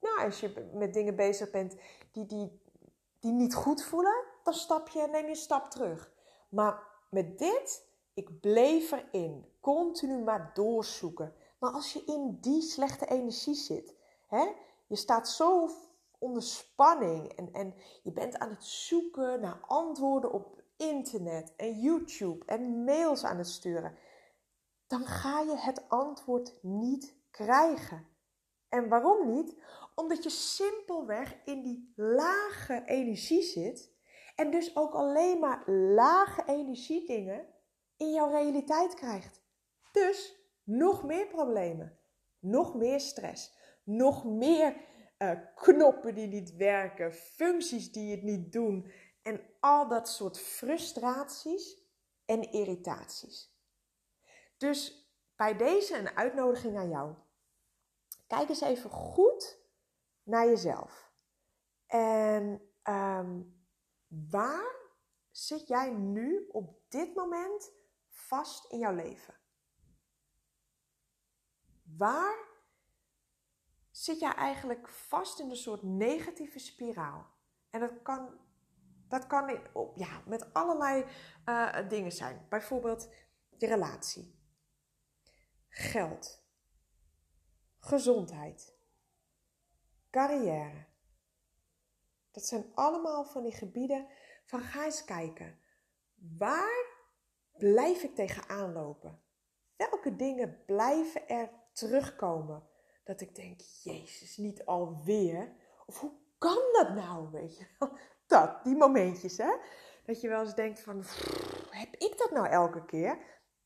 nou, 0.01 0.25
als 0.25 0.41
je 0.41 0.71
met 0.75 0.95
dingen 0.95 1.17
bezig 1.17 1.51
bent 1.51 1.77
die, 2.13 2.27
die, 2.27 2.63
die 3.21 3.33
niet 3.33 3.55
goed 3.55 3.83
voelen. 3.83 4.25
Dan 4.43 4.55
stap 4.55 4.89
je, 4.89 5.09
neem 5.11 5.25
je 5.25 5.31
een 5.31 5.37
stap 5.37 5.71
terug. 5.71 6.13
Maar 6.49 6.83
met 7.11 7.39
dit, 7.39 7.89
ik 8.15 8.41
bleef 8.41 8.93
erin. 8.93 9.47
Continu 9.61 10.23
maar 10.23 10.51
doorzoeken. 10.55 11.35
Maar 11.59 11.71
als 11.71 11.93
je 11.93 12.05
in 12.05 12.39
die 12.41 12.63
slechte 12.63 13.07
energie 13.07 13.55
zit, 13.55 13.95
hè, 14.27 14.53
je 14.87 14.97
staat 14.97 15.29
zo 15.29 15.71
onder 16.19 16.43
spanning 16.43 17.33
en, 17.33 17.53
en 17.53 17.75
je 18.03 18.13
bent 18.13 18.39
aan 18.39 18.51
het 18.51 18.65
zoeken 18.65 19.41
naar 19.41 19.61
antwoorden 19.67 20.33
op 20.33 20.63
internet 20.77 21.53
en 21.57 21.81
YouTube 21.81 22.45
en 22.45 22.85
mails 22.85 23.25
aan 23.25 23.39
het 23.39 23.49
sturen, 23.49 23.97
dan 24.87 25.07
ga 25.07 25.41
je 25.41 25.57
het 25.57 25.89
antwoord 25.89 26.59
niet 26.63 27.15
krijgen. 27.31 28.07
En 28.69 28.89
waarom 28.89 29.27
niet? 29.27 29.57
Omdat 30.01 30.23
je 30.23 30.31
simpelweg 30.31 31.37
in 31.45 31.63
die 31.63 31.93
lage 31.97 32.83
energie 32.87 33.43
zit 33.43 33.93
en 34.35 34.51
dus 34.51 34.77
ook 34.77 34.93
alleen 34.93 35.39
maar 35.39 35.71
lage 35.71 36.43
energiedingen 36.47 37.47
in 37.97 38.13
jouw 38.13 38.31
realiteit 38.31 38.95
krijgt. 38.95 39.43
Dus 39.93 40.35
nog 40.65 41.05
meer 41.05 41.27
problemen, 41.27 41.99
nog 42.39 42.75
meer 42.75 43.01
stress, 43.01 43.53
nog 43.85 44.25
meer 44.25 44.77
uh, 45.19 45.31
knoppen 45.55 46.15
die 46.15 46.27
niet 46.27 46.57
werken, 46.57 47.15
functies 47.15 47.93
die 47.93 48.11
het 48.11 48.23
niet 48.23 48.53
doen 48.53 48.93
en 49.23 49.41
al 49.61 49.89
dat 49.89 50.09
soort 50.09 50.39
frustraties 50.41 51.83
en 52.25 52.53
irritaties. 52.53 53.55
Dus 54.57 55.09
bij 55.37 55.57
deze 55.57 55.97
een 55.97 56.17
uitnodiging 56.17 56.77
aan 56.79 56.89
jou. 56.89 57.15
Kijk 58.27 58.49
eens 58.49 58.61
even 58.61 58.91
goed 58.91 59.60
naar 60.31 60.47
jezelf. 60.47 61.13
En 61.87 62.63
um, 62.83 63.61
Waar 64.11 64.75
zit 65.31 65.69
jij 65.69 65.91
nu 65.91 66.49
op 66.49 66.81
dit 66.89 67.15
moment 67.15 67.73
vast 68.09 68.73
in 68.73 68.79
jouw 68.79 68.95
leven? 68.95 69.35
Waar 71.83 72.49
zit 73.91 74.19
jij 74.19 74.35
eigenlijk 74.35 74.89
vast 74.89 75.41
in 75.41 75.51
een 75.51 75.57
soort 75.57 75.83
negatieve 75.83 76.59
spiraal? 76.59 77.27
En 77.71 77.81
dat 77.81 78.03
kan, 78.03 78.41
dat 79.09 79.27
kan 79.27 79.61
ja, 79.95 80.23
met 80.27 80.53
allerlei 80.55 81.05
uh, 81.45 81.89
dingen 81.89 82.13
zijn. 82.13 82.47
Bijvoorbeeld 82.49 83.15
je 83.59 83.67
relatie, 83.67 84.39
geld, 85.69 86.45
gezondheid, 87.79 88.79
carrière, 90.11 90.87
dat 92.31 92.45
zijn 92.45 92.73
allemaal 92.75 93.25
van 93.25 93.43
die 93.43 93.53
gebieden 93.53 94.07
van 94.45 94.61
ga 94.61 94.85
eens 94.85 95.05
kijken. 95.05 95.59
Waar 96.39 96.87
blijf 97.59 98.03
ik 98.03 98.15
tegenaan 98.15 98.73
lopen? 98.73 99.23
Welke 99.77 100.17
dingen 100.17 100.63
blijven 100.67 101.29
er 101.29 101.51
terugkomen? 101.73 102.69
Dat 103.05 103.21
ik 103.21 103.35
denk, 103.35 103.61
Jezus, 103.83 104.37
niet 104.37 104.65
alweer. 104.65 105.53
Of 105.87 106.01
hoe 106.01 106.13
kan 106.39 106.59
dat 106.73 106.95
nou, 106.95 107.31
weet 107.31 107.59
je 107.59 107.67
Dat, 108.27 108.65
die 108.65 108.77
momentjes, 108.77 109.37
hè? 109.37 109.57
Dat 110.05 110.21
je 110.21 110.29
wel 110.29 110.41
eens 110.41 110.55
denkt 110.55 110.81
van, 110.81 111.05
heb 111.71 111.95
ik 111.95 112.19
dat 112.19 112.31
nou 112.31 112.47
elke 112.47 112.85
keer? 112.85 113.19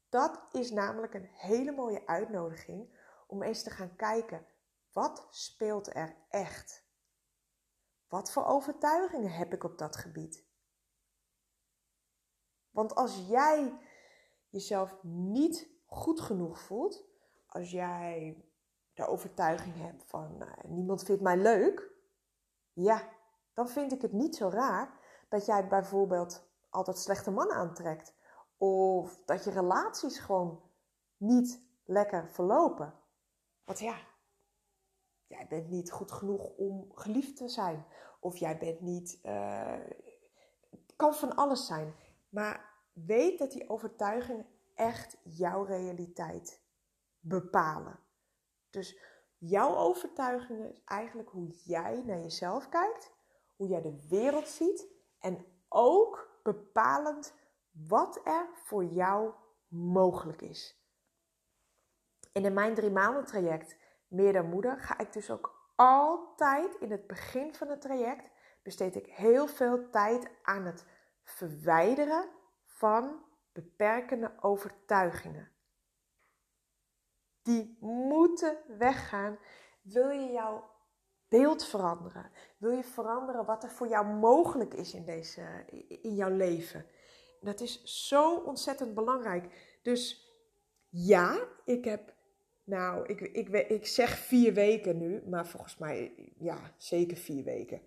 Dat 0.09 0.41
is 0.53 0.71
namelijk 0.71 1.15
een 1.15 1.29
hele 1.33 1.73
mooie 1.73 2.07
uitnodiging 2.07 2.99
om 3.27 3.43
eens 3.43 3.63
te 3.63 3.71
gaan 3.71 3.97
kijken, 3.97 4.47
wat 4.95 5.27
speelt 5.31 5.95
er 5.95 6.17
echt? 6.29 6.85
Wat 8.09 8.33
voor 8.33 8.45
overtuigingen 8.45 9.33
heb 9.33 9.53
ik 9.53 9.65
op 9.65 9.79
dat 9.79 9.97
gebied? 9.97 10.47
Want 12.71 12.95
als 12.95 13.27
jij 13.29 13.79
jezelf 14.49 15.03
niet 15.03 15.69
goed 15.87 16.21
genoeg 16.21 16.61
voelt, 16.61 17.05
als 17.47 17.71
jij 17.71 18.45
de 18.93 19.07
overtuiging 19.07 19.77
hebt 19.77 20.05
van 20.05 20.43
uh, 20.43 20.53
niemand 20.65 21.05
vindt 21.05 21.23
mij 21.23 21.37
leuk, 21.37 21.91
ja, 22.73 23.09
dan 23.53 23.69
vind 23.69 23.93
ik 23.93 24.03
het 24.03 24.13
niet 24.13 24.37
zo 24.37 24.49
raar 24.49 25.01
dat 25.29 25.47
jij 25.47 25.69
bijvoorbeeld 25.69 26.49
altijd 26.71 26.99
slechte 26.99 27.31
mannen 27.31 27.57
aantrekt. 27.57 28.15
Of 28.57 29.23
dat 29.25 29.45
je 29.45 29.51
relaties 29.51 30.19
gewoon 30.19 30.63
niet 31.17 31.67
lekker 31.85 32.29
verlopen. 32.31 32.95
Want 33.65 33.79
ja, 33.79 33.97
jij 35.27 35.47
bent 35.49 35.69
niet 35.69 35.93
goed 35.93 36.13
genoeg 36.13 36.49
om 36.57 36.93
geliefd 36.95 37.37
te 37.37 37.49
zijn. 37.49 37.87
Of 38.21 38.37
jij 38.37 38.59
bent 38.59 38.81
niet. 38.81 39.19
Het 40.71 40.97
kan 40.97 41.15
van 41.15 41.35
alles 41.35 41.67
zijn. 41.67 41.95
Maar 42.29 42.73
weet 42.93 43.39
dat 43.39 43.51
die 43.53 43.69
overtuigingen 43.69 44.47
echt 44.75 45.17
jouw 45.23 45.63
realiteit 45.63 46.63
bepalen. 47.21 47.99
Dus 48.71 48.99
jouw 49.39 49.77
overtuigingen 49.77 50.71
is 50.71 50.85
eigenlijk 50.85 51.29
hoe 51.29 51.49
jij 51.65 52.03
naar 52.07 52.21
jezelf 52.21 52.69
kijkt, 52.69 53.13
hoe 53.57 53.69
jij 53.69 53.83
de 53.83 54.07
wereld 54.09 54.49
ziet 54.49 54.87
en 55.19 55.47
ook 55.69 56.41
bepalend 56.43 57.35
wat 57.71 58.21
er 58.25 58.49
voor 58.55 58.85
jou 58.85 59.33
mogelijk 59.69 60.43
is. 60.43 60.83
in 62.33 62.53
mijn 62.53 62.75
drie 62.75 62.91
maanden 62.91 63.25
traject 63.25 63.77
meer 64.15 64.33
dan 64.33 64.49
moeder, 64.49 64.81
ga 64.81 64.99
ik 64.99 65.13
dus 65.13 65.31
ook 65.31 65.73
altijd 65.77 66.75
in 66.75 66.91
het 66.91 67.07
begin 67.07 67.55
van 67.55 67.69
het 67.69 67.81
traject 67.81 68.31
besteed 68.63 68.97
ik 68.97 69.07
heel 69.07 69.47
veel 69.47 69.91
tijd 69.91 70.31
aan 70.43 70.65
het 70.65 70.85
verwijderen 71.23 72.29
van 72.65 73.25
beperkende 73.53 74.33
overtuigingen. 74.41 75.53
Die 77.43 77.77
moeten 77.81 78.57
weggaan. 78.79 79.39
Wil 79.83 80.09
je 80.09 80.33
jouw 80.33 80.71
beeld 81.29 81.65
veranderen? 81.65 82.31
Wil 82.57 82.71
je 82.71 82.85
veranderen 82.85 83.45
wat 83.45 83.63
er 83.63 83.71
voor 83.71 83.89
jou 83.89 84.07
mogelijk 84.07 84.75
is 84.75 84.95
in, 84.95 85.05
deze, 85.05 85.65
in 86.03 86.15
jouw 86.15 86.31
leven? 86.31 86.87
Dat 87.41 87.61
is 87.61 87.83
zo 88.09 88.37
ontzettend 88.37 88.95
belangrijk. 88.95 89.79
Dus 89.83 90.31
ja, 90.89 91.39
ik 91.65 91.85
heb, 91.85 92.15
nou, 92.65 93.07
ik, 93.07 93.21
ik, 93.21 93.49
ik 93.49 93.87
zeg 93.87 94.19
vier 94.19 94.55
weken 94.55 94.99
nu, 94.99 95.23
maar 95.29 95.47
volgens 95.47 95.77
mij, 95.79 96.15
ja, 96.39 96.59
zeker 96.77 97.17
vier 97.17 97.45
weken. 97.45 97.81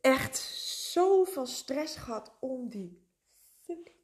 Echt 0.00 0.36
zoveel 0.92 1.46
stress 1.46 1.96
gehad 1.96 2.36
om 2.40 2.68
die 2.68 3.06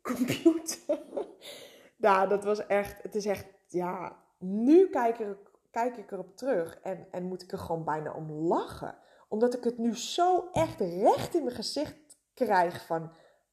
computer. 0.03 1.03
nou, 1.97 2.29
dat 2.29 2.45
was 2.45 2.67
echt, 2.67 3.03
het 3.03 3.15
is 3.15 3.27
echt, 3.27 3.47
ja, 3.69 4.23
nu 4.39 4.89
kijk 4.89 5.19
ik, 5.19 5.37
kijk 5.71 5.97
ik 5.97 6.11
erop 6.11 6.37
terug 6.37 6.81
en, 6.81 7.07
en 7.11 7.23
moet 7.23 7.43
ik 7.43 7.53
er 7.53 7.59
gewoon 7.59 7.85
bijna 7.85 8.15
om 8.15 8.31
lachen. 8.31 8.99
Omdat 9.29 9.55
ik 9.57 9.65
het 9.65 9.79
nu 9.79 9.97
zo 9.97 10.49
echt 10.53 10.81
recht 10.81 11.35
in 11.35 11.45
mijn 11.45 11.57
gezicht 11.57 12.19
krijg 12.35 12.87
van, 12.87 13.13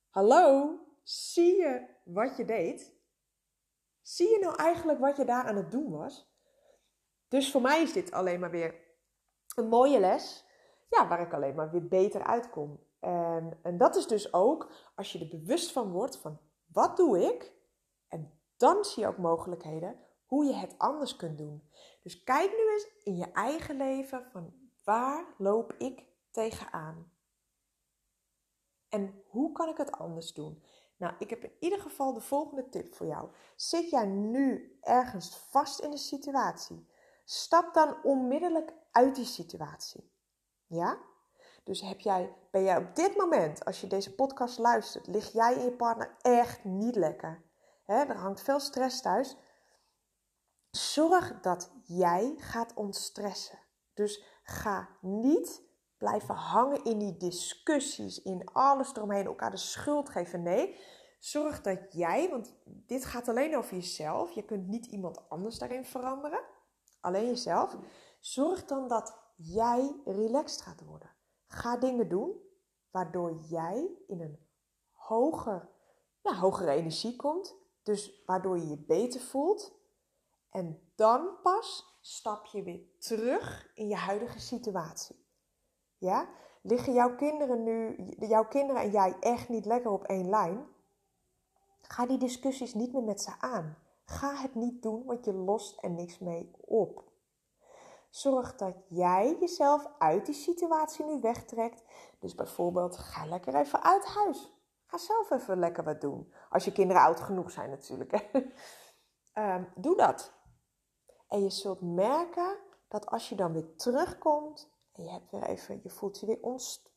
hallo, 0.09 0.75
zie 1.03 1.55
je 1.55 1.85
wat 2.03 2.37
je 2.37 2.45
deed? 2.45 2.93
Zie 4.11 4.29
je 4.29 4.39
nou 4.39 4.55
eigenlijk 4.55 4.99
wat 4.99 5.17
je 5.17 5.25
daar 5.25 5.43
aan 5.43 5.55
het 5.55 5.71
doen 5.71 5.91
was? 5.91 6.31
Dus 7.27 7.51
voor 7.51 7.61
mij 7.61 7.81
is 7.81 7.93
dit 7.93 8.11
alleen 8.11 8.39
maar 8.39 8.51
weer 8.51 8.75
een 9.55 9.67
mooie 9.67 9.99
les, 9.99 10.45
ja, 10.89 11.07
waar 11.07 11.21
ik 11.21 11.33
alleen 11.33 11.55
maar 11.55 11.71
weer 11.71 11.87
beter 11.87 12.23
uitkom. 12.23 12.79
En, 12.99 13.59
en 13.61 13.77
dat 13.77 13.95
is 13.95 14.07
dus 14.07 14.33
ook 14.33 14.71
als 14.95 15.11
je 15.11 15.19
er 15.19 15.27
bewust 15.27 15.71
van 15.71 15.91
wordt 15.91 16.17
van 16.17 16.39
wat 16.65 16.97
doe 16.97 17.19
ik? 17.19 17.53
En 18.07 18.39
dan 18.57 18.85
zie 18.85 19.03
je 19.03 19.09
ook 19.09 19.17
mogelijkheden 19.17 19.99
hoe 20.25 20.45
je 20.45 20.53
het 20.53 20.75
anders 20.77 21.15
kunt 21.15 21.37
doen. 21.37 21.69
Dus 22.03 22.23
kijk 22.23 22.51
nu 22.51 22.71
eens 22.71 22.89
in 23.03 23.17
je 23.17 23.31
eigen 23.31 23.77
leven 23.77 24.25
van 24.31 24.53
waar 24.83 25.25
loop 25.37 25.73
ik 25.73 26.05
tegenaan? 26.31 27.11
En 28.89 29.23
hoe 29.27 29.51
kan 29.51 29.69
ik 29.69 29.77
het 29.77 29.91
anders 29.91 30.33
doen? 30.33 30.63
Nou, 31.01 31.13
ik 31.19 31.29
heb 31.29 31.43
in 31.43 31.55
ieder 31.59 31.79
geval 31.79 32.13
de 32.13 32.21
volgende 32.21 32.69
tip 32.69 32.93
voor 32.93 33.05
jou. 33.05 33.29
Zit 33.55 33.89
jij 33.89 34.05
nu 34.05 34.77
ergens 34.81 35.35
vast 35.35 35.79
in 35.79 35.91
een 35.91 35.97
situatie? 35.97 36.87
Stap 37.25 37.73
dan 37.73 38.03
onmiddellijk 38.03 38.73
uit 38.91 39.15
die 39.15 39.25
situatie. 39.25 40.11
Ja? 40.67 40.97
Dus 41.63 41.81
heb 41.81 41.99
jij, 41.99 42.35
ben 42.51 42.63
jij 42.63 42.77
op 42.77 42.95
dit 42.95 43.17
moment, 43.17 43.65
als 43.65 43.81
je 43.81 43.87
deze 43.87 44.15
podcast 44.15 44.57
luistert, 44.57 45.07
lig 45.07 45.31
jij 45.31 45.55
en 45.55 45.63
je 45.63 45.71
partner 45.71 46.15
echt 46.21 46.63
niet 46.63 46.95
lekker? 46.95 47.43
Er 47.85 48.15
hangt 48.15 48.41
veel 48.41 48.59
stress 48.59 49.01
thuis. 49.01 49.37
Zorg 50.71 51.39
dat 51.39 51.71
jij 51.83 52.35
gaat 52.37 52.73
ontstressen. 52.73 53.59
Dus 53.93 54.23
ga 54.43 54.89
niet 54.99 55.61
blijven 56.01 56.35
hangen 56.35 56.83
in 56.83 56.99
die 56.99 57.17
discussies, 57.17 58.21
in 58.21 58.45
alles 58.53 58.95
eromheen, 58.95 59.25
elkaar 59.25 59.51
de 59.51 59.57
schuld 59.57 60.09
geven. 60.09 60.41
Nee, 60.41 60.79
zorg 61.19 61.61
dat 61.61 61.79
jij, 61.89 62.29
want 62.29 62.55
dit 62.65 63.05
gaat 63.05 63.27
alleen 63.27 63.57
over 63.57 63.75
jezelf. 63.75 64.31
Je 64.31 64.45
kunt 64.45 64.67
niet 64.67 64.85
iemand 64.85 65.29
anders 65.29 65.57
daarin 65.57 65.85
veranderen. 65.85 66.43
Alleen 67.01 67.25
jezelf. 67.25 67.77
Zorg 68.19 68.65
dan 68.65 68.87
dat 68.87 69.17
jij 69.35 70.01
relaxed 70.05 70.61
gaat 70.61 70.85
worden. 70.85 71.09
Ga 71.47 71.77
dingen 71.77 72.09
doen 72.09 72.41
waardoor 72.91 73.33
jij 73.49 73.89
in 74.07 74.21
een 74.21 74.47
hoger, 74.91 75.69
ja, 76.21 76.35
hogere 76.35 76.71
energie 76.71 77.15
komt. 77.15 77.55
Dus 77.83 78.23
waardoor 78.25 78.57
je 78.57 78.67
je 78.67 78.85
beter 78.85 79.21
voelt. 79.21 79.79
En 80.49 80.91
dan 80.95 81.29
pas 81.43 81.97
stap 82.01 82.45
je 82.45 82.63
weer 82.63 82.81
terug 82.97 83.71
in 83.73 83.87
je 83.87 83.95
huidige 83.95 84.39
situatie. 84.39 85.20
Ja? 86.01 86.27
Liggen 86.61 86.93
jouw 86.93 87.15
kinderen 87.15 87.63
nu, 87.63 87.95
jouw 88.19 88.45
kinderen 88.45 88.81
en 88.81 88.91
jij 88.91 89.15
echt 89.19 89.49
niet 89.49 89.65
lekker 89.65 89.91
op 89.91 90.03
één 90.03 90.29
lijn? 90.29 90.67
Ga 91.81 92.05
die 92.05 92.17
discussies 92.17 92.73
niet 92.73 92.93
meer 92.93 93.03
met 93.03 93.21
ze 93.21 93.31
aan. 93.39 93.77
Ga 94.05 94.35
het 94.35 94.55
niet 94.55 94.81
doen, 94.81 95.05
want 95.05 95.25
je 95.25 95.33
lost 95.33 95.83
er 95.83 95.89
niks 95.89 96.19
mee 96.19 96.51
op. 96.65 97.03
Zorg 98.09 98.55
dat 98.55 98.75
jij 98.87 99.37
jezelf 99.39 99.87
uit 99.97 100.25
die 100.25 100.35
situatie 100.35 101.05
nu 101.05 101.21
wegtrekt. 101.21 101.83
Dus 102.19 102.35
bijvoorbeeld, 102.35 102.97
ga 102.97 103.25
lekker 103.25 103.55
even 103.55 103.83
uit 103.83 104.05
huis. 104.05 104.53
Ga 104.85 104.97
zelf 104.97 105.31
even 105.31 105.59
lekker 105.59 105.83
wat 105.83 106.01
doen. 106.01 106.33
Als 106.49 106.65
je 106.65 106.71
kinderen 106.71 107.01
oud 107.01 107.19
genoeg 107.19 107.51
zijn 107.51 107.69
natuurlijk. 107.69 108.29
um, 109.33 109.67
doe 109.83 109.95
dat. 109.95 110.33
En 111.27 111.43
je 111.43 111.49
zult 111.49 111.81
merken 111.81 112.57
dat 112.87 113.05
als 113.05 113.29
je 113.29 113.35
dan 113.35 113.53
weer 113.53 113.75
terugkomt 113.75 114.70
en 114.91 115.03
je, 115.03 115.09
hebt 115.09 115.31
weer 115.31 115.43
even, 115.43 115.79
je 115.83 115.89
voelt 115.89 116.19
je 116.19 116.25
weer 116.25 116.39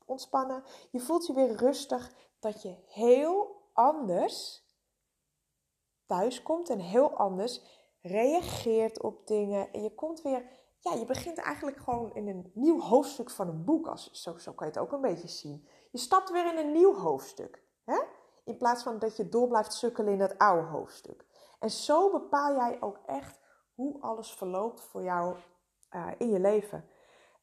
ontspannen, 0.04 0.64
je 0.90 1.00
voelt 1.00 1.26
je 1.26 1.33
weer 1.33 1.57
rustig, 1.57 2.14
dat 2.38 2.62
je 2.62 2.76
heel 2.87 3.62
anders 3.72 4.64
thuis 6.07 6.42
komt 6.42 6.70
en 6.70 6.78
heel 6.78 7.11
anders 7.11 7.62
reageert 8.00 9.02
op 9.02 9.26
dingen. 9.26 9.72
En 9.72 9.83
je 9.83 9.94
komt 9.94 10.22
weer 10.22 10.62
ja, 10.85 10.94
je 10.94 11.04
begint 11.04 11.38
eigenlijk 11.38 11.78
gewoon 11.78 12.14
in 12.14 12.28
een 12.28 12.50
nieuw 12.54 12.80
hoofdstuk 12.80 13.30
van 13.30 13.48
een 13.48 13.64
boek. 13.64 13.87
Als, 13.87 14.11
zo, 14.11 14.38
zo 14.38 14.52
kan 14.52 14.66
je 14.66 14.72
het 14.72 14.83
ook 14.83 14.92
een 14.92 15.00
beetje 15.00 15.28
zien. 15.28 15.68
Je 15.90 15.98
stapt 15.98 16.30
weer 16.30 16.52
in 16.52 16.59
een 16.59 16.72
nieuw 16.72 16.94
hoofdstuk. 16.94 17.62
Hè? 17.85 18.02
In 18.44 18.57
plaats 18.57 18.83
van 18.83 18.98
dat 18.98 19.16
je 19.16 19.28
door 19.28 19.48
blijft 19.48 19.72
sukkelen 19.72 20.12
in 20.12 20.20
het 20.20 20.38
oude 20.38 20.66
hoofdstuk. 20.66 21.26
En 21.59 21.70
zo 21.70 22.11
bepaal 22.11 22.54
jij 22.54 22.83
ook 22.83 22.98
echt 23.07 23.40
hoe 23.74 24.00
alles 24.00 24.33
verloopt 24.33 24.80
voor 24.80 25.02
jou 25.02 25.37
uh, 25.90 26.07
in 26.18 26.30
je 26.30 26.40
leven. 26.40 26.88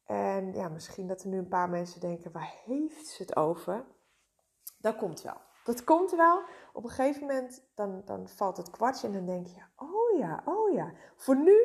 En 0.04 0.52
ja, 0.52 0.68
misschien 0.68 1.06
dat 1.06 1.22
er 1.22 1.28
nu 1.28 1.38
een 1.38 1.48
paar 1.48 1.68
mensen 1.68 2.00
denken, 2.00 2.32
waar 2.32 2.54
heeft 2.64 3.06
ze 3.06 3.22
het 3.22 3.36
over? 3.36 3.84
Dat 4.78 4.96
komt 4.96 5.22
wel. 5.22 5.40
Dat 5.64 5.84
komt 5.84 6.10
wel. 6.10 6.42
Op 6.72 6.84
een 6.84 6.90
gegeven 6.90 7.20
moment 7.20 7.62
dan, 7.74 8.02
dan 8.04 8.28
valt 8.28 8.56
het 8.56 8.70
kwartje 8.70 9.06
en 9.06 9.12
dan 9.12 9.26
denk 9.26 9.46
je, 9.46 9.62
oh 9.76 10.18
ja, 10.18 10.42
oh 10.44 10.72
ja. 10.72 10.92
Voor 11.16 11.36
nu 11.36 11.56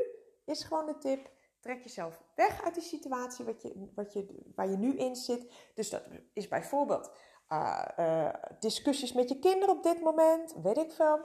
is 0.45 0.63
gewoon 0.63 0.85
de 0.85 0.97
tip, 0.97 1.29
Trek 1.59 1.83
jezelf 1.83 2.21
weg 2.35 2.63
uit 2.63 2.73
die 2.73 2.83
situatie 2.83 3.45
wat 3.45 3.61
je, 3.61 3.91
wat 3.95 4.13
je, 4.13 4.51
waar 4.55 4.69
je 4.69 4.77
nu 4.77 4.97
in 4.97 5.15
zit. 5.15 5.53
Dus 5.73 5.89
dat 5.89 6.01
is 6.33 6.47
bijvoorbeeld 6.47 7.11
uh, 7.49 7.87
uh, 7.99 8.33
discussies 8.59 9.13
met 9.13 9.29
je 9.29 9.39
kinderen 9.39 9.75
op 9.75 9.83
dit 9.83 10.01
moment, 10.01 10.55
weet 10.63 10.77
ik 10.77 10.91
veel. 10.91 11.19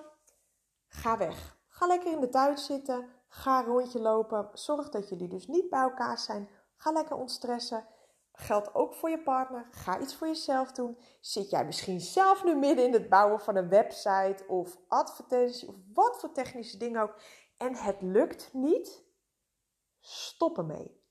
Ga 0.89 1.19
weg. 1.19 1.59
Ga 1.69 1.87
lekker 1.87 2.13
in 2.13 2.21
de 2.21 2.29
tuin 2.29 2.59
zitten. 2.59 3.09
Ga 3.29 3.59
een 3.59 3.65
rondje 3.65 4.01
lopen. 4.01 4.49
Zorg 4.53 4.89
dat 4.89 5.09
jullie 5.09 5.29
dus 5.29 5.47
niet 5.47 5.69
bij 5.69 5.81
elkaar 5.81 6.19
zijn. 6.19 6.49
Ga 6.83 6.93
lekker 6.93 7.17
ontstressen. 7.17 7.87
Geldt 8.33 8.75
ook 8.75 8.95
voor 8.95 9.11
je 9.11 9.23
partner. 9.23 9.69
Ga 9.71 9.99
iets 9.99 10.17
voor 10.17 10.27
jezelf 10.27 10.73
doen. 10.73 10.99
Zit 11.21 11.51
jij 11.51 11.65
misschien 11.65 12.01
zelf 12.01 12.45
nu 12.45 12.55
midden 12.55 12.85
in 12.85 12.93
het 12.93 13.09
bouwen 13.09 13.41
van 13.41 13.57
een 13.57 13.69
website 13.69 14.45
of 14.47 14.79
advertentie 14.89 15.69
of 15.69 15.75
wat 15.93 16.21
voor 16.21 16.33
technische 16.33 16.77
dingen 16.77 17.03
ook. 17.03 17.15
En 17.57 17.75
het 17.75 17.97
lukt 18.01 18.53
niet 18.53 19.05
Stop 20.01 20.59
ermee. 20.59 21.03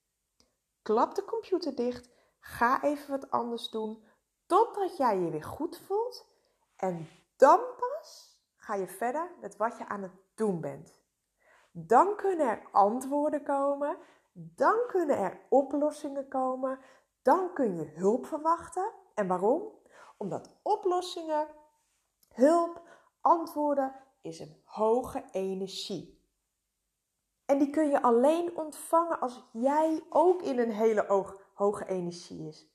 Klap 0.82 1.16
de 1.16 1.26
computer 1.26 1.76
dicht. 1.76 2.10
Ga 2.40 2.84
even 2.84 3.10
wat 3.10 3.32
anders 3.32 3.70
doen. 3.70 4.04
Totdat 4.46 4.98
jij 4.98 5.20
je 5.20 5.30
weer 5.30 5.44
goed 5.44 5.78
voelt. 5.78 6.26
En 6.76 7.08
dan 7.38 7.60
pas 7.78 8.40
ga 8.56 8.76
je 8.76 8.88
verder 8.88 9.32
met 9.42 9.58
wat 9.58 9.78
je 9.78 9.88
aan 9.88 10.02
het 10.02 10.16
doen 10.36 10.62
bent. 10.62 11.00
Dan 11.72 12.16
kunnen 12.16 12.48
er 12.48 12.70
antwoorden 12.72 13.44
komen. 13.44 13.98
Dan 14.56 14.80
kunnen 14.88 15.18
er 15.18 15.42
oplossingen 15.50 16.28
komen. 16.28 16.80
Dan 17.22 17.54
kun 17.54 17.76
je 17.76 17.92
hulp 17.96 18.26
verwachten. 18.26 18.92
En 19.14 19.28
waarom? 19.28 19.80
Omdat 20.18 20.60
oplossingen, 20.62 21.48
hulp, 22.30 22.82
antwoorden 23.22 23.96
is 24.22 24.40
een 24.40 24.62
hoge 24.64 25.24
energie. 25.32 26.20
En 27.46 27.58
die 27.58 27.70
kun 27.70 27.90
je 27.90 28.02
alleen 28.02 28.58
ontvangen 28.58 29.20
als 29.20 29.50
jij 29.52 30.04
ook 30.10 30.42
in 30.42 30.60
een 30.60 30.72
hele 30.72 31.32
hoge 31.54 31.86
energie 31.86 32.48
is. 32.48 32.70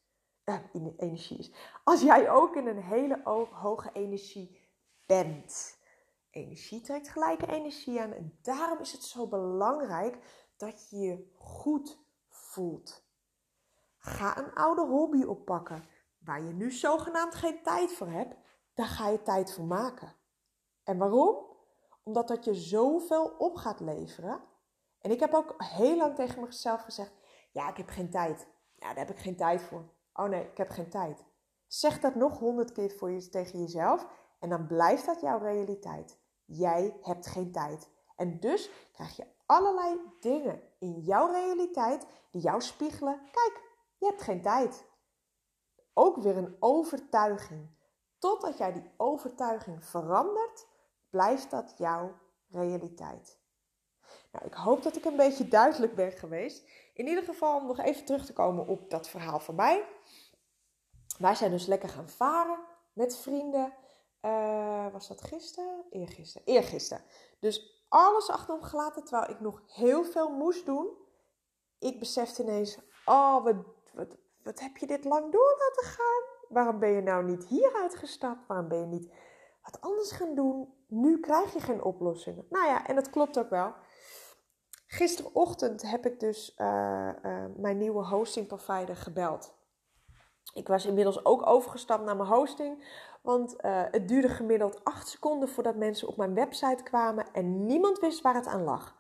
Uh, 0.45 0.59
in 0.73 0.95
energie 0.97 1.39
is. 1.39 1.53
Als 1.85 2.03
jij 2.03 2.31
ook 2.31 2.57
in 2.57 2.67
een 2.67 2.83
hele 2.83 3.21
hoge 3.51 3.91
energie 3.93 4.61
bent. 5.07 5.79
Energie 6.31 6.81
trekt 6.81 7.09
gelijke 7.09 7.47
energie 7.47 8.01
aan. 8.01 8.13
En 8.13 8.39
daarom 8.43 8.79
is 8.79 8.93
het 8.93 9.03
zo 9.03 9.27
belangrijk 9.29 10.19
dat 10.57 10.91
je 10.91 10.99
je 10.99 11.33
goed 11.39 11.99
voelt. 12.29 13.05
Ga 13.99 14.39
een 14.39 14.55
oude 14.55 14.83
hobby 14.83 15.23
oppakken 15.23 15.85
waar 16.19 16.43
je 16.43 16.53
nu 16.53 16.71
zogenaamd 16.71 17.35
geen 17.35 17.63
tijd 17.63 17.93
voor 17.93 18.09
hebt. 18.09 18.37
Daar 18.75 18.87
ga 18.87 19.09
je 19.09 19.23
tijd 19.23 19.53
voor 19.53 19.65
maken. 19.65 20.15
En 20.83 20.99
waarom? 20.99 21.47
Omdat 22.03 22.29
dat 22.29 22.45
je 22.45 22.55
zoveel 22.55 23.35
op 23.39 23.57
gaat 23.57 23.81
leveren 23.81 24.41
En 24.99 25.11
ik 25.11 25.21
heb 25.21 25.35
ook 25.35 25.55
heel 25.57 25.97
lang 25.97 26.15
tegen 26.15 26.41
mezelf 26.41 26.83
gezegd: 26.83 27.13
Ja, 27.51 27.69
ik 27.69 27.77
heb 27.77 27.89
geen 27.89 28.11
tijd. 28.11 28.49
Ja, 28.75 28.87
daar 28.89 29.07
heb 29.07 29.11
ik 29.11 29.23
geen 29.23 29.37
tijd 29.37 29.63
voor. 29.63 29.95
Oh 30.13 30.29
nee, 30.29 30.45
ik 30.45 30.57
heb 30.57 30.71
geen 30.71 30.91
tijd. 30.91 31.25
Zeg 31.67 32.01
dat 32.01 32.15
nog 32.15 32.39
honderd 32.39 32.73
keer 32.73 32.91
voor 32.91 33.11
je, 33.11 33.29
tegen 33.29 33.61
jezelf 33.61 34.07
en 34.39 34.49
dan 34.49 34.67
blijft 34.67 35.07
dat 35.07 35.21
jouw 35.21 35.39
realiteit. 35.39 36.19
Jij 36.45 36.97
hebt 37.03 37.27
geen 37.27 37.53
tijd. 37.53 37.91
En 38.17 38.41
dus 38.41 38.71
krijg 38.93 39.17
je 39.17 39.36
allerlei 39.47 40.01
dingen 40.21 40.63
in 40.79 41.01
jouw 41.01 41.31
realiteit 41.31 42.07
die 42.31 42.43
jou 42.43 42.61
spiegelen. 42.61 43.21
Kijk, 43.25 43.61
je 43.99 44.07
hebt 44.07 44.23
geen 44.23 44.43
tijd. 44.43 44.85
Ook 45.93 46.17
weer 46.17 46.37
een 46.37 46.57
overtuiging. 46.61 47.75
Totdat 48.19 48.59
jij 48.59 48.73
die 48.73 48.91
overtuiging 48.97 49.85
verandert, 49.85 50.67
blijft 51.11 51.51
dat 51.51 51.75
jouw 51.77 52.19
realiteit. 52.49 53.39
Nou, 54.33 54.47
ik 54.47 54.55
hoop 54.55 54.83
dat 54.83 54.97
ik 54.97 55.05
een 55.05 55.17
beetje 55.17 55.49
duidelijk 55.49 55.95
ben 55.95 56.13
geweest. 56.13 56.69
In 56.95 57.07
ieder 57.07 57.25
geval 57.25 57.57
om 57.57 57.67
nog 57.67 57.79
even 57.79 58.05
terug 58.05 58.27
te 58.27 58.33
komen 58.33 58.67
op 58.67 58.91
dat 58.91 59.09
verhaal 59.09 59.39
van 59.39 59.55
mij. 59.55 59.85
Wij 61.19 61.35
zijn 61.35 61.51
dus 61.51 61.67
lekker 61.67 61.89
gaan 61.89 62.09
varen 62.09 62.59
met 62.93 63.17
vrienden. 63.17 63.73
Uh, 64.23 64.93
was 64.93 65.09
dat 65.09 65.23
gisteren? 65.23 65.85
Eergisteren. 65.91 66.47
Eergisteren. 66.47 67.05
Dus 67.39 67.76
alles 67.97 68.31
achterom 68.31 68.63
gelaten 68.63 69.05
terwijl 69.05 69.31
ik 69.31 69.41
nog 69.41 69.63
heel 69.67 70.05
veel 70.05 70.31
moest 70.31 70.67
doen. 70.67 70.89
Ik 71.79 71.99
besefte 71.99 72.43
ineens, 72.43 72.79
oh 73.05 73.45
wat, 73.45 73.57
wat, 73.95 74.17
wat 74.43 74.61
heb 74.61 74.77
je 74.77 74.87
dit 74.87 75.05
lang 75.05 75.33
door 75.33 75.57
laten 75.59 75.91
gaan? 75.91 76.23
Waarom 76.49 76.79
ben 76.79 76.91
je 76.91 77.03
nou 77.03 77.25
niet 77.25 77.45
hieruit 77.45 77.95
gestapt? 77.95 78.47
Waarom 78.47 78.69
ben 78.69 78.79
je 78.79 78.87
niet 78.87 79.13
wat 79.63 79.81
anders 79.81 80.11
gaan 80.11 80.35
doen? 80.35 80.75
Nu 80.89 81.21
krijg 81.21 81.53
je 81.53 81.61
geen 81.61 81.83
oplossingen. 81.83 82.47
Nou 82.51 82.67
ja, 82.67 82.87
en 82.87 82.95
dat 82.95 83.11
klopt 83.11 83.39
ook 83.39 83.51
wel. 83.51 83.75
Gisterochtend 84.87 85.83
heb 85.83 86.07
ik 86.07 86.21
dus 86.21 86.55
uh, 86.57 86.67
uh, 87.23 87.45
mijn 87.57 87.79
nieuwe 87.79 88.07
hosting 88.07 88.47
provider 88.47 88.97
gebeld. 88.97 89.55
Ik 90.55 90.69
was 90.69 90.87
inmiddels 90.87 91.25
ook 91.25 91.47
overgestapt 91.47 92.05
naar 92.05 92.17
mijn 92.17 92.29
hosting. 92.29 92.85
Want 93.23 93.57
uh, 93.61 93.83
het 93.91 94.09
duurde 94.09 94.29
gemiddeld 94.29 94.85
8 94.85 95.09
seconden 95.09 95.49
voordat 95.49 95.77
mensen 95.77 96.09
op 96.09 96.17
mijn 96.17 96.35
website 96.35 96.83
kwamen 96.83 97.27
en 97.33 97.67
niemand 97.67 97.99
wist 97.99 98.23
waar 98.23 98.35
het 98.35 98.47
aan 98.47 98.65
lag. 98.65 98.97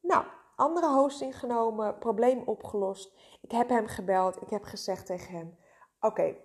Nou, 0.00 0.24
andere 0.56 0.88
hosting 0.88 1.38
genomen, 1.38 1.98
probleem 1.98 2.42
opgelost. 2.44 3.12
Ik 3.40 3.50
heb 3.50 3.68
hem 3.68 3.86
gebeld. 3.86 4.42
Ik 4.42 4.50
heb 4.50 4.62
gezegd 4.64 5.06
tegen 5.06 5.34
hem: 5.34 5.56
Oké, 6.00 6.36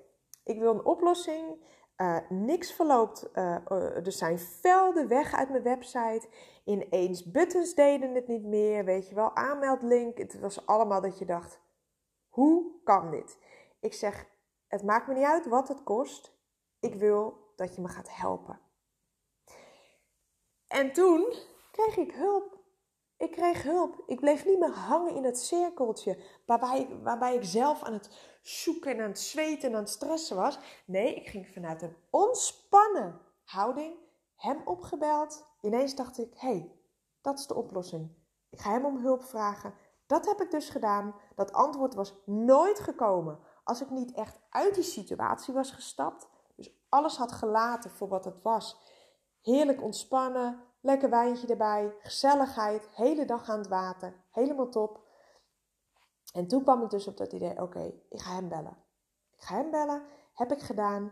ik 0.44 0.60
wil 0.60 0.74
een 0.74 0.86
oplossing. 0.86 1.66
Uh, 1.98 2.18
niks 2.30 2.72
verloopt. 2.72 3.30
Uh, 3.34 3.72
er 4.06 4.12
zijn 4.12 4.40
velden 4.40 5.08
weg 5.08 5.34
uit 5.34 5.50
mijn 5.50 5.64
website. 5.64 6.28
Ineens 6.66 7.32
buttons 7.32 7.74
deden 7.74 8.16
het 8.16 8.28
niet 8.28 8.44
meer. 8.44 8.86
Weet 8.86 9.10
je 9.10 9.16
wel, 9.16 9.36
aanmeldlink. 9.36 10.18
Het 10.18 10.40
was 10.40 10.66
allemaal 10.66 11.02
dat 11.02 11.20
je 11.20 11.26
dacht: 11.26 11.60
hoe 12.30 12.66
kan 12.84 13.12
dit? 13.12 13.38
Ik 13.88 13.94
zeg: 13.94 14.26
het 14.68 14.84
maakt 14.84 15.08
me 15.08 15.14
niet 15.14 15.24
uit 15.24 15.46
wat 15.46 15.68
het 15.68 15.84
kost. 15.84 16.32
Ik 16.80 16.96
wil 16.96 17.54
dat 17.56 17.76
je 17.76 17.82
me 17.82 17.88
gaat 17.88 18.16
helpen. 18.16 18.60
En 20.68 20.94
toen 20.94 21.34
kreeg 21.72 21.98
ik 21.98 22.12
hulp. 22.12 22.58
Ik 23.18 23.32
kreeg 23.32 23.64
hulp. 23.64 24.04
Ik 24.06 24.20
bleef 24.20 24.46
niet 24.46 24.60
meer 24.60 24.76
hangen 24.76 25.16
in 25.16 25.24
het 25.24 25.40
cirkeltje 25.40 26.24
waarbij, 26.46 27.00
waarbij 27.04 27.36
ik 27.36 27.44
zelf 27.44 27.84
aan 27.84 27.94
het 27.94 28.10
zoeken 28.42 28.92
en 28.92 29.02
aan 29.02 29.10
het 29.10 29.20
zweten 29.20 29.70
en 29.70 29.76
aan 29.76 29.82
het 29.82 29.90
stressen 29.90 30.36
was. 30.36 30.60
Nee, 30.86 31.16
ik 31.16 31.28
ging 31.28 31.48
vanuit 31.48 31.82
een 31.82 31.96
ontspannen 32.10 33.22
houding 33.44 33.96
hem 34.36 34.62
opgebeld. 34.66 35.48
Ineens 35.62 35.96
dacht 35.96 36.18
ik, 36.18 36.34
hé, 36.36 36.48
hey, 36.48 36.76
dat 37.22 37.40
is 37.40 37.48
de 37.48 37.56
oplossing. 37.56 38.16
Ik 38.50 38.60
ga 38.60 38.72
hem 38.72 38.86
om 38.86 38.98
hulp 38.98 39.24
vragen. 39.24 39.74
Dat 40.08 40.26
heb 40.26 40.42
ik 40.42 40.52
dus 40.52 40.70
gedaan. 40.70 41.16
Dat 41.36 41.54
antwoord 41.54 41.94
was 41.94 42.14
nooit 42.26 42.80
gekomen 42.80 43.40
als 43.68 43.82
ik 43.82 43.90
niet 43.90 44.12
echt 44.12 44.40
uit 44.50 44.76
die 44.76 44.84
situatie 44.84 45.54
was 45.54 45.72
gestapt. 45.72 46.28
Dus 46.56 46.72
alles 46.90 47.18
had 47.18 47.32
gelaten 47.32 47.90
voor 47.90 48.08
wat 48.08 48.26
het 48.26 48.42
was. 48.42 48.78
Heerlijk 49.42 49.82
ontspannen, 49.82 50.64
lekker 50.82 51.10
wijntje 51.10 51.48
erbij, 51.48 51.96
gezelligheid, 52.00 52.88
hele 52.92 53.26
dag 53.26 53.50
aan 53.50 53.58
het 53.58 53.68
water, 53.68 54.24
helemaal 54.32 54.70
top. 54.70 55.06
En 56.34 56.48
toen 56.48 56.64
kwam 56.64 56.84
ik 56.84 56.90
dus 56.90 57.08
op 57.08 57.18
dat 57.18 57.34
idee, 57.34 57.62
oké, 57.62 57.94
ik 58.10 58.22
ga 58.22 58.34
hem 58.34 58.50
bellen. 58.50 58.78
Ik 59.38 59.44
ga 59.44 59.56
hem 59.56 59.72
bellen, 59.72 60.04
heb 60.34 60.52
ik 60.52 60.62
gedaan. 60.62 61.12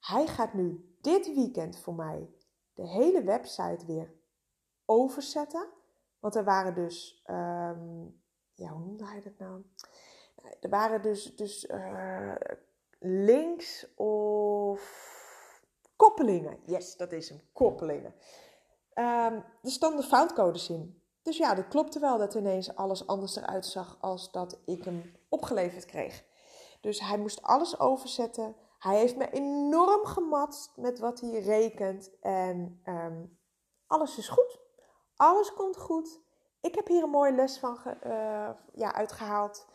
Hij 0.00 0.26
gaat 0.26 0.52
nu 0.52 0.96
dit 1.00 1.34
weekend 1.34 1.78
voor 1.78 1.94
mij 1.94 2.30
de 2.74 2.86
hele 2.86 3.22
website 3.22 3.86
weer 3.86 4.14
overzetten. 4.84 5.68
Want 6.18 6.34
er 6.34 6.44
waren 6.44 6.74
dus, 6.74 7.24
um, 7.26 8.22
ja, 8.54 8.68
hoe 8.68 8.84
noemde 8.84 9.06
hij 9.06 9.20
dat 9.20 9.38
nou? 9.38 9.62
Er 10.60 10.68
waren 10.68 11.02
dus, 11.02 11.36
dus 11.36 11.64
uh, 11.64 12.34
links 12.98 13.94
of 13.94 14.80
koppelingen. 15.96 16.58
Yes, 16.64 16.96
dat 16.96 17.12
is 17.12 17.28
hem, 17.28 17.40
koppelingen. 17.52 18.14
Um, 18.94 19.44
er 19.62 19.70
stonden 19.70 20.04
foutcodes 20.04 20.70
in. 20.70 21.02
Dus 21.22 21.36
ja, 21.36 21.54
dat 21.54 21.68
klopte 21.68 21.98
wel 21.98 22.18
dat 22.18 22.34
ineens 22.34 22.74
alles 22.74 23.06
anders 23.06 23.36
eruit 23.36 23.66
zag 23.66 23.96
als 24.00 24.30
dat 24.30 24.60
ik 24.64 24.84
hem 24.84 25.14
opgeleverd 25.28 25.84
kreeg. 25.84 26.24
Dus 26.80 27.00
hij 27.00 27.18
moest 27.18 27.42
alles 27.42 27.78
overzetten. 27.78 28.56
Hij 28.78 28.96
heeft 28.98 29.16
me 29.16 29.30
enorm 29.30 30.04
gematst 30.04 30.76
met 30.76 30.98
wat 30.98 31.20
hij 31.20 31.40
rekent. 31.40 32.10
En 32.20 32.82
um, 32.84 33.38
alles 33.86 34.18
is 34.18 34.28
goed. 34.28 34.60
Alles 35.16 35.54
komt 35.54 35.76
goed. 35.76 36.20
Ik 36.60 36.74
heb 36.74 36.86
hier 36.86 37.02
een 37.02 37.10
mooie 37.10 37.32
les 37.32 37.58
van 37.58 37.78
uh, 38.06 38.50
ja, 38.72 38.94
uitgehaald. 38.94 39.66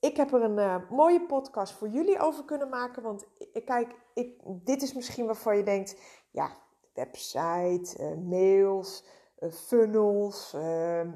Ik 0.00 0.16
heb 0.16 0.32
er 0.32 0.42
een 0.42 0.58
uh, 0.58 0.90
mooie 0.90 1.26
podcast 1.26 1.72
voor 1.72 1.88
jullie 1.88 2.18
over 2.18 2.44
kunnen 2.44 2.68
maken. 2.68 3.02
Want 3.02 3.26
kijk, 3.64 3.94
ik, 4.14 4.40
dit 4.44 4.82
is 4.82 4.92
misschien 4.92 5.26
waarvan 5.26 5.56
je 5.56 5.62
denkt: 5.62 6.00
ja, 6.30 6.56
website, 6.94 7.96
uh, 8.00 8.28
mails, 8.28 9.04
uh, 9.38 9.50
funnels, 9.52 10.52
ehm, 10.52 11.10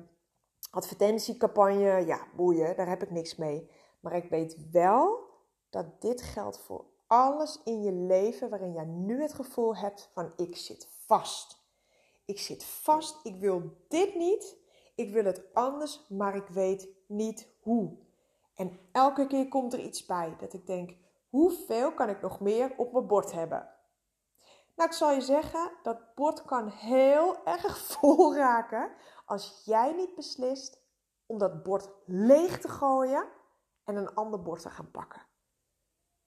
advertentiecampagne. 0.71 2.07
Ja, 2.07 2.27
boeien, 2.37 2.77
daar 2.77 2.89
heb 2.89 3.03
ik 3.03 3.11
niks 3.11 3.37
mee. 3.37 3.71
Maar 4.01 4.17
ik 4.17 4.29
weet 4.29 4.71
wel 4.71 5.19
dat 5.71 6.01
dit 6.01 6.23
geldt 6.23 6.59
voor 6.59 6.85
alles 7.07 7.61
in 7.65 7.83
je 7.83 7.93
leven 7.93 8.51
waarin 8.51 8.73
jij 8.73 8.85
nu 8.85 9.23
het 9.23 9.35
gevoel 9.35 9.77
hebt 9.77 10.11
van 10.13 10.33
ik 10.37 10.57
zit 10.57 10.89
vast. 11.07 11.63
Ik 12.25 12.39
zit 12.39 12.65
vast, 12.65 13.27
ik 13.27 13.37
wil 13.37 13.63
dit 13.89 14.15
niet, 14.15 14.57
ik 14.95 15.13
wil 15.13 15.25
het 15.25 15.55
anders, 15.55 16.07
maar 16.09 16.37
ik 16.37 16.47
weet 16.47 16.89
niet 17.07 17.49
hoe. 17.61 17.97
En 18.55 18.89
elke 18.93 19.27
keer 19.27 19.49
komt 19.49 19.73
er 19.73 19.81
iets 19.81 20.07
bij 20.07 20.37
dat 20.39 20.53
ik 20.53 20.67
denk: 20.67 20.97
hoeveel 21.29 21.95
kan 21.95 22.09
ik 22.09 22.21
nog 22.21 22.41
meer 22.41 22.75
op 22.77 22.93
mijn 22.93 23.07
bord 23.07 23.33
hebben? 23.33 23.75
Nou, 24.75 24.89
ik 24.89 24.97
zal 24.97 25.13
je 25.13 25.21
zeggen, 25.21 25.73
dat 25.83 26.15
bord 26.15 26.45
kan 26.45 26.69
heel 26.69 27.45
erg 27.57 27.79
vol 27.79 28.37
raken 28.37 28.95
als 29.25 29.63
jij 29.65 29.93
niet 29.93 30.15
beslist 30.15 30.83
om 31.27 31.39
dat 31.39 31.63
bord 31.63 31.91
leeg 32.07 32.61
te 32.61 32.69
gooien 32.69 33.29
en 33.85 33.97
een 33.97 34.15
ander 34.15 34.43
bord 34.43 34.63
te 34.63 34.71
gaan 34.71 34.91
pakken. 34.91 35.23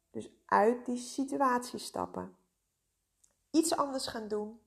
Dus 0.09 0.29
uit 0.45 0.85
die 0.85 0.97
situatie 0.97 1.79
stappen, 1.79 2.37
iets 3.51 3.75
anders 3.75 4.07
gaan 4.07 4.27
doen 4.27 4.61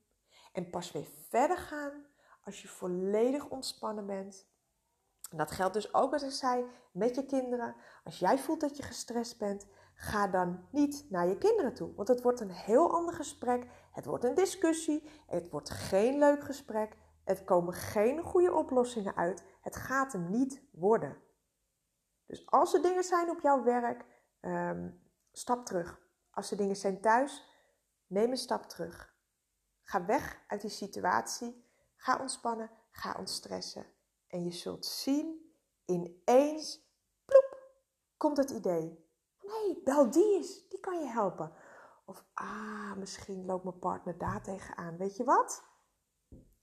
en 0.51 0.69
pas 0.69 0.91
weer 0.91 1.07
verder 1.29 1.57
gaan 1.57 2.05
als 2.43 2.61
je 2.61 2.67
volledig 2.67 3.49
ontspannen 3.49 4.05
bent 4.05 4.50
en 5.31 5.37
dat 5.37 5.51
geldt 5.51 5.73
dus 5.73 5.93
ook 5.93 6.13
als 6.13 6.23
ik 6.23 6.31
zei 6.31 6.65
met 6.91 7.15
je 7.15 7.25
kinderen. 7.25 7.75
Als 8.03 8.19
jij 8.19 8.37
voelt 8.37 8.59
dat 8.61 8.77
je 8.77 8.83
gestrest 8.83 9.37
bent, 9.37 9.67
ga 9.93 10.27
dan 10.27 10.67
niet 10.71 11.05
naar 11.09 11.27
je 11.27 11.37
kinderen 11.37 11.73
toe. 11.73 11.95
Want 11.95 12.07
het 12.07 12.21
wordt 12.21 12.39
een 12.39 12.51
heel 12.51 12.93
ander 12.93 13.13
gesprek. 13.13 13.67
Het 13.91 14.05
wordt 14.05 14.23
een 14.23 14.35
discussie. 14.35 15.09
Het 15.27 15.49
wordt 15.49 15.69
geen 15.69 16.17
leuk 16.17 16.43
gesprek. 16.43 16.97
Het 17.23 17.43
komen 17.43 17.73
geen 17.73 18.21
goede 18.21 18.53
oplossingen 18.53 19.15
uit. 19.15 19.43
Het 19.61 19.75
gaat 19.75 20.11
hem 20.11 20.29
niet 20.29 20.61
worden. 20.71 21.17
Dus 22.25 22.45
als 22.49 22.73
er 22.73 22.81
dingen 22.81 23.03
zijn 23.03 23.29
op 23.29 23.39
jouw 23.39 23.63
werk, 23.63 24.05
um, 24.41 25.01
stap 25.31 25.65
terug. 25.65 25.99
Als 26.31 26.51
er 26.51 26.57
dingen 26.57 26.75
zijn 26.75 27.01
thuis, 27.01 27.45
neem 28.07 28.31
een 28.31 28.37
stap 28.37 28.63
terug. 28.63 29.15
Ga 29.81 30.05
weg 30.05 30.43
uit 30.47 30.61
die 30.61 30.69
situatie. 30.69 31.69
Ga 31.95 32.19
ontspannen. 32.19 32.71
Ga 32.89 33.15
ontstressen. 33.19 33.85
En 34.31 34.43
je 34.43 34.51
zult 34.51 34.85
zien, 34.85 35.53
ineens, 35.85 36.89
ploep, 37.25 37.59
komt 38.17 38.37
het 38.37 38.49
idee. 38.49 39.09
Nee, 39.41 39.81
bel 39.83 40.11
die 40.11 40.35
eens, 40.35 40.67
die 40.67 40.79
kan 40.79 40.99
je 40.99 41.07
helpen. 41.07 41.53
Of, 42.05 42.25
ah, 42.33 42.95
misschien 42.95 43.45
loopt 43.45 43.63
mijn 43.63 43.79
partner 43.79 44.17
daar 44.17 44.43
tegenaan. 44.43 44.97
Weet 44.97 45.17
je 45.17 45.23
wat? 45.23 45.63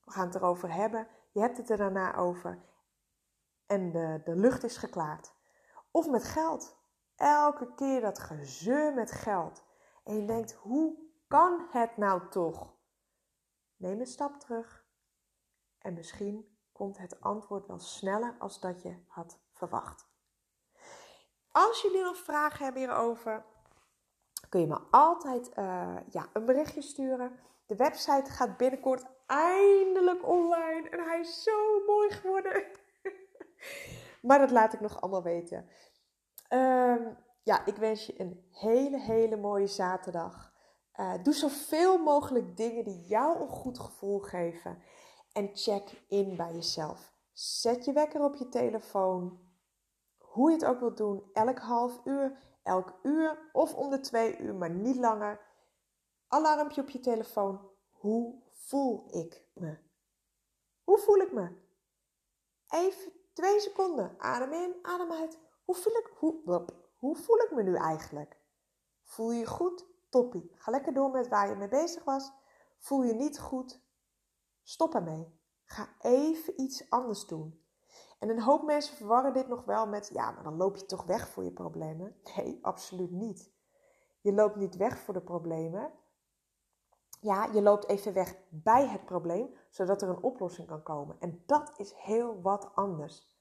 We 0.04 0.10
gaan 0.10 0.26
het 0.26 0.34
erover 0.34 0.72
hebben. 0.72 1.08
Je 1.32 1.40
hebt 1.40 1.56
het 1.56 1.70
er 1.70 1.76
daarna 1.76 2.16
over. 2.16 2.64
En 3.66 3.90
de, 3.90 4.20
de 4.24 4.36
lucht 4.36 4.64
is 4.64 4.76
geklaard. 4.76 5.34
Of 5.90 6.08
met 6.10 6.24
geld. 6.24 6.76
Elke 7.16 7.74
keer 7.74 8.00
dat 8.00 8.18
gezeur 8.18 8.94
met 8.94 9.10
geld. 9.10 9.64
En 10.04 10.16
je 10.16 10.26
denkt, 10.26 10.52
hoe 10.52 10.98
kan 11.26 11.66
het 11.70 11.96
nou 11.96 12.28
toch? 12.28 12.76
Neem 13.76 14.00
een 14.00 14.06
stap 14.06 14.40
terug. 14.40 14.86
En 15.78 15.94
misschien 15.94 16.57
komt 16.78 16.98
het 16.98 17.20
antwoord 17.20 17.66
wel 17.66 17.78
sneller 17.78 18.34
als 18.38 18.60
dat 18.60 18.82
je 18.82 18.96
had 19.06 19.38
verwacht. 19.52 20.06
Als 21.52 21.82
jullie 21.82 22.02
nog 22.02 22.16
vragen 22.16 22.64
hebben 22.64 22.82
hierover, 22.82 23.44
kun 24.48 24.60
je 24.60 24.66
me 24.66 24.80
altijd 24.90 25.48
uh, 25.58 25.96
ja, 26.10 26.26
een 26.32 26.44
berichtje 26.44 26.82
sturen. 26.82 27.38
De 27.66 27.76
website 27.76 28.30
gaat 28.30 28.56
binnenkort 28.56 29.04
eindelijk 29.26 30.28
online 30.28 30.88
en 30.88 31.04
hij 31.04 31.20
is 31.20 31.42
zo 31.42 31.84
mooi 31.86 32.10
geworden. 32.10 32.64
maar 34.26 34.38
dat 34.38 34.50
laat 34.50 34.72
ik 34.72 34.80
nog 34.80 35.00
allemaal 35.00 35.22
weten. 35.22 35.68
Um, 36.48 37.16
ja, 37.42 37.64
ik 37.64 37.76
wens 37.76 38.06
je 38.06 38.20
een 38.20 38.48
hele, 38.50 38.98
hele 38.98 39.36
mooie 39.36 39.66
zaterdag. 39.66 40.52
Uh, 41.00 41.14
doe 41.22 41.34
zoveel 41.34 41.98
mogelijk 41.98 42.56
dingen 42.56 42.84
die 42.84 43.06
jou 43.06 43.40
een 43.40 43.48
goed 43.48 43.78
gevoel 43.78 44.18
geven. 44.18 44.82
En 45.32 45.50
check 45.52 46.02
in 46.08 46.36
bij 46.36 46.54
jezelf. 46.54 47.12
Zet 47.32 47.84
je 47.84 47.92
wekker 47.92 48.20
op 48.20 48.34
je 48.34 48.48
telefoon. 48.48 49.46
Hoe 50.18 50.50
je 50.50 50.56
het 50.56 50.64
ook 50.64 50.80
wilt 50.80 50.96
doen. 50.96 51.30
Elk 51.32 51.58
half 51.58 52.00
uur, 52.04 52.38
elk 52.62 52.98
uur 53.02 53.50
of 53.52 53.74
om 53.74 53.90
de 53.90 54.00
twee 54.00 54.38
uur, 54.38 54.54
maar 54.54 54.70
niet 54.70 54.96
langer. 54.96 55.40
Alarmpje 56.28 56.80
op 56.80 56.88
je 56.88 57.00
telefoon. 57.00 57.70
Hoe 57.90 58.42
voel 58.52 59.06
ik 59.10 59.44
me? 59.54 59.78
Hoe 60.84 60.98
voel 60.98 61.16
ik 61.16 61.32
me? 61.32 61.66
Even 62.68 63.12
twee 63.32 63.60
seconden. 63.60 64.14
Adem 64.18 64.52
in, 64.52 64.76
adem 64.82 65.12
uit. 65.12 65.38
Hoe 65.64 65.74
voel 65.74 65.96
ik, 65.96 66.10
hoe, 66.16 66.64
hoe 66.96 67.16
voel 67.16 67.38
ik 67.38 67.50
me 67.54 67.62
nu 67.62 67.76
eigenlijk? 67.76 68.40
Voel 69.02 69.32
je 69.32 69.46
goed? 69.46 69.86
Toppie. 70.08 70.52
Ga 70.54 70.70
lekker 70.70 70.94
door 70.94 71.10
met 71.10 71.28
waar 71.28 71.48
je 71.48 71.54
mee 71.54 71.68
bezig 71.68 72.04
was. 72.04 72.32
Voel 72.78 73.02
je 73.02 73.14
niet 73.14 73.38
goed? 73.38 73.80
Stop 74.68 74.94
ermee. 74.94 75.40
Ga 75.64 75.88
even 76.00 76.60
iets 76.60 76.90
anders 76.90 77.26
doen. 77.26 77.64
En 78.18 78.28
een 78.28 78.42
hoop 78.42 78.62
mensen 78.62 78.96
verwarren 78.96 79.32
dit 79.32 79.48
nog 79.48 79.64
wel 79.64 79.86
met, 79.86 80.10
ja, 80.12 80.30
maar 80.30 80.42
dan 80.42 80.56
loop 80.56 80.76
je 80.76 80.86
toch 80.86 81.04
weg 81.04 81.28
voor 81.28 81.44
je 81.44 81.52
problemen? 81.52 82.16
Nee, 82.36 82.58
absoluut 82.62 83.10
niet. 83.10 83.52
Je 84.20 84.32
loopt 84.32 84.56
niet 84.56 84.76
weg 84.76 84.98
voor 84.98 85.14
de 85.14 85.22
problemen. 85.22 85.92
Ja, 87.20 87.44
je 87.44 87.62
loopt 87.62 87.88
even 87.88 88.12
weg 88.12 88.36
bij 88.48 88.88
het 88.88 89.04
probleem, 89.04 89.54
zodat 89.70 90.02
er 90.02 90.08
een 90.08 90.22
oplossing 90.22 90.68
kan 90.68 90.82
komen. 90.82 91.16
En 91.20 91.42
dat 91.46 91.72
is 91.76 91.92
heel 91.94 92.42
wat 92.42 92.70
anders. 92.74 93.36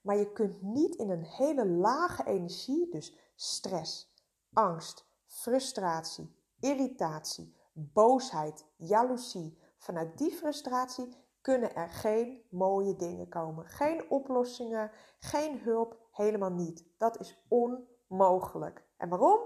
Maar 0.00 0.16
je 0.16 0.32
kunt 0.32 0.62
niet 0.62 0.94
in 0.94 1.10
een 1.10 1.24
hele 1.24 1.66
lage 1.66 2.24
energie, 2.26 2.90
dus 2.90 3.18
stress, 3.34 4.14
angst, 4.52 5.06
frustratie, 5.26 6.36
irritatie, 6.60 7.56
boosheid, 7.72 8.66
jaloezie, 8.76 9.59
vanuit 9.80 10.18
die 10.18 10.32
frustratie 10.32 11.08
kunnen 11.40 11.74
er 11.74 11.88
geen 11.88 12.42
mooie 12.50 12.96
dingen 12.96 13.28
komen. 13.28 13.66
Geen 13.66 14.10
oplossingen, 14.10 14.90
geen 15.18 15.58
hulp, 15.58 15.96
helemaal 16.12 16.50
niet. 16.50 16.84
Dat 16.98 17.20
is 17.20 17.44
onmogelijk. 17.48 18.84
En 18.96 19.08
waarom? 19.08 19.40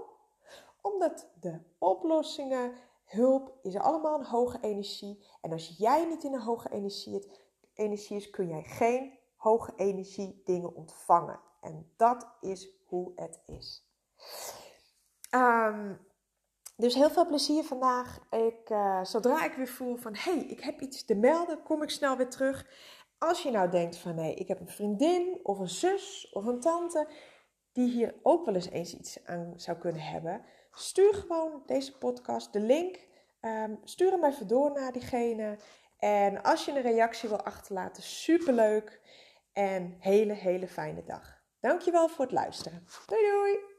Omdat 0.81 1.29
de 1.39 1.59
oplossingen, 1.77 2.73
hulp, 3.03 3.59
is 3.61 3.75
allemaal 3.75 4.19
een 4.19 4.25
hoge 4.25 4.57
energie. 4.61 5.25
En 5.41 5.51
als 5.51 5.75
jij 5.77 6.05
niet 6.05 6.23
in 6.23 6.33
een 6.33 6.41
hoge 6.41 6.69
energie, 7.75 8.15
is, 8.15 8.29
kun 8.29 8.47
jij 8.47 8.63
geen 8.63 9.19
hoge 9.35 9.73
energie 9.75 10.41
dingen 10.45 10.75
ontvangen. 10.75 11.39
En 11.61 11.93
dat 11.97 12.27
is 12.39 12.69
hoe 12.85 13.11
het 13.15 13.41
is. 13.45 13.89
Um, 15.31 16.07
dus 16.75 16.93
heel 16.93 17.09
veel 17.09 17.25
plezier 17.25 17.63
vandaag. 17.63 18.19
Ik, 18.29 18.69
uh, 18.69 19.03
zodra 19.03 19.45
ik 19.45 19.53
weer 19.53 19.67
voel 19.67 19.95
van 19.95 20.15
hé, 20.15 20.31
hey, 20.31 20.43
ik 20.43 20.59
heb 20.59 20.81
iets 20.81 21.05
te 21.05 21.15
melden, 21.15 21.63
kom 21.63 21.83
ik 21.83 21.89
snel 21.89 22.17
weer 22.17 22.29
terug. 22.29 22.65
Als 23.17 23.43
je 23.43 23.51
nou 23.51 23.69
denkt 23.69 23.97
van 23.97 24.15
nee, 24.15 24.35
ik 24.35 24.47
heb 24.47 24.59
een 24.59 24.67
vriendin 24.67 25.39
of 25.43 25.59
een 25.59 25.69
zus 25.69 26.29
of 26.31 26.45
een 26.45 26.59
tante 26.59 27.07
die 27.71 27.91
hier 27.91 28.15
ook 28.23 28.45
wel 28.45 28.55
eens 28.55 28.69
eens 28.69 28.93
iets 28.93 29.25
aan 29.25 29.53
zou 29.55 29.77
kunnen 29.77 30.01
hebben, 30.01 30.45
stuur 30.71 31.13
gewoon 31.13 31.63
deze 31.65 31.97
podcast, 31.97 32.53
de 32.53 32.59
link. 32.59 33.07
Um, 33.41 33.79
stuur 33.83 34.11
hem 34.11 34.23
even 34.23 34.47
door 34.47 34.71
naar 34.71 34.91
diegene. 34.91 35.57
En 35.97 36.43
als 36.43 36.65
je 36.65 36.71
een 36.71 36.81
reactie 36.81 37.29
wil 37.29 37.43
achterlaten, 37.43 38.03
superleuk. 38.03 39.01
En 39.53 39.95
hele, 39.99 40.33
hele 40.33 40.67
fijne 40.67 41.03
dag. 41.03 41.41
Dankjewel 41.59 42.07
voor 42.07 42.25
het 42.25 42.33
luisteren. 42.33 42.87
Doei 43.05 43.21
doei! 43.21 43.74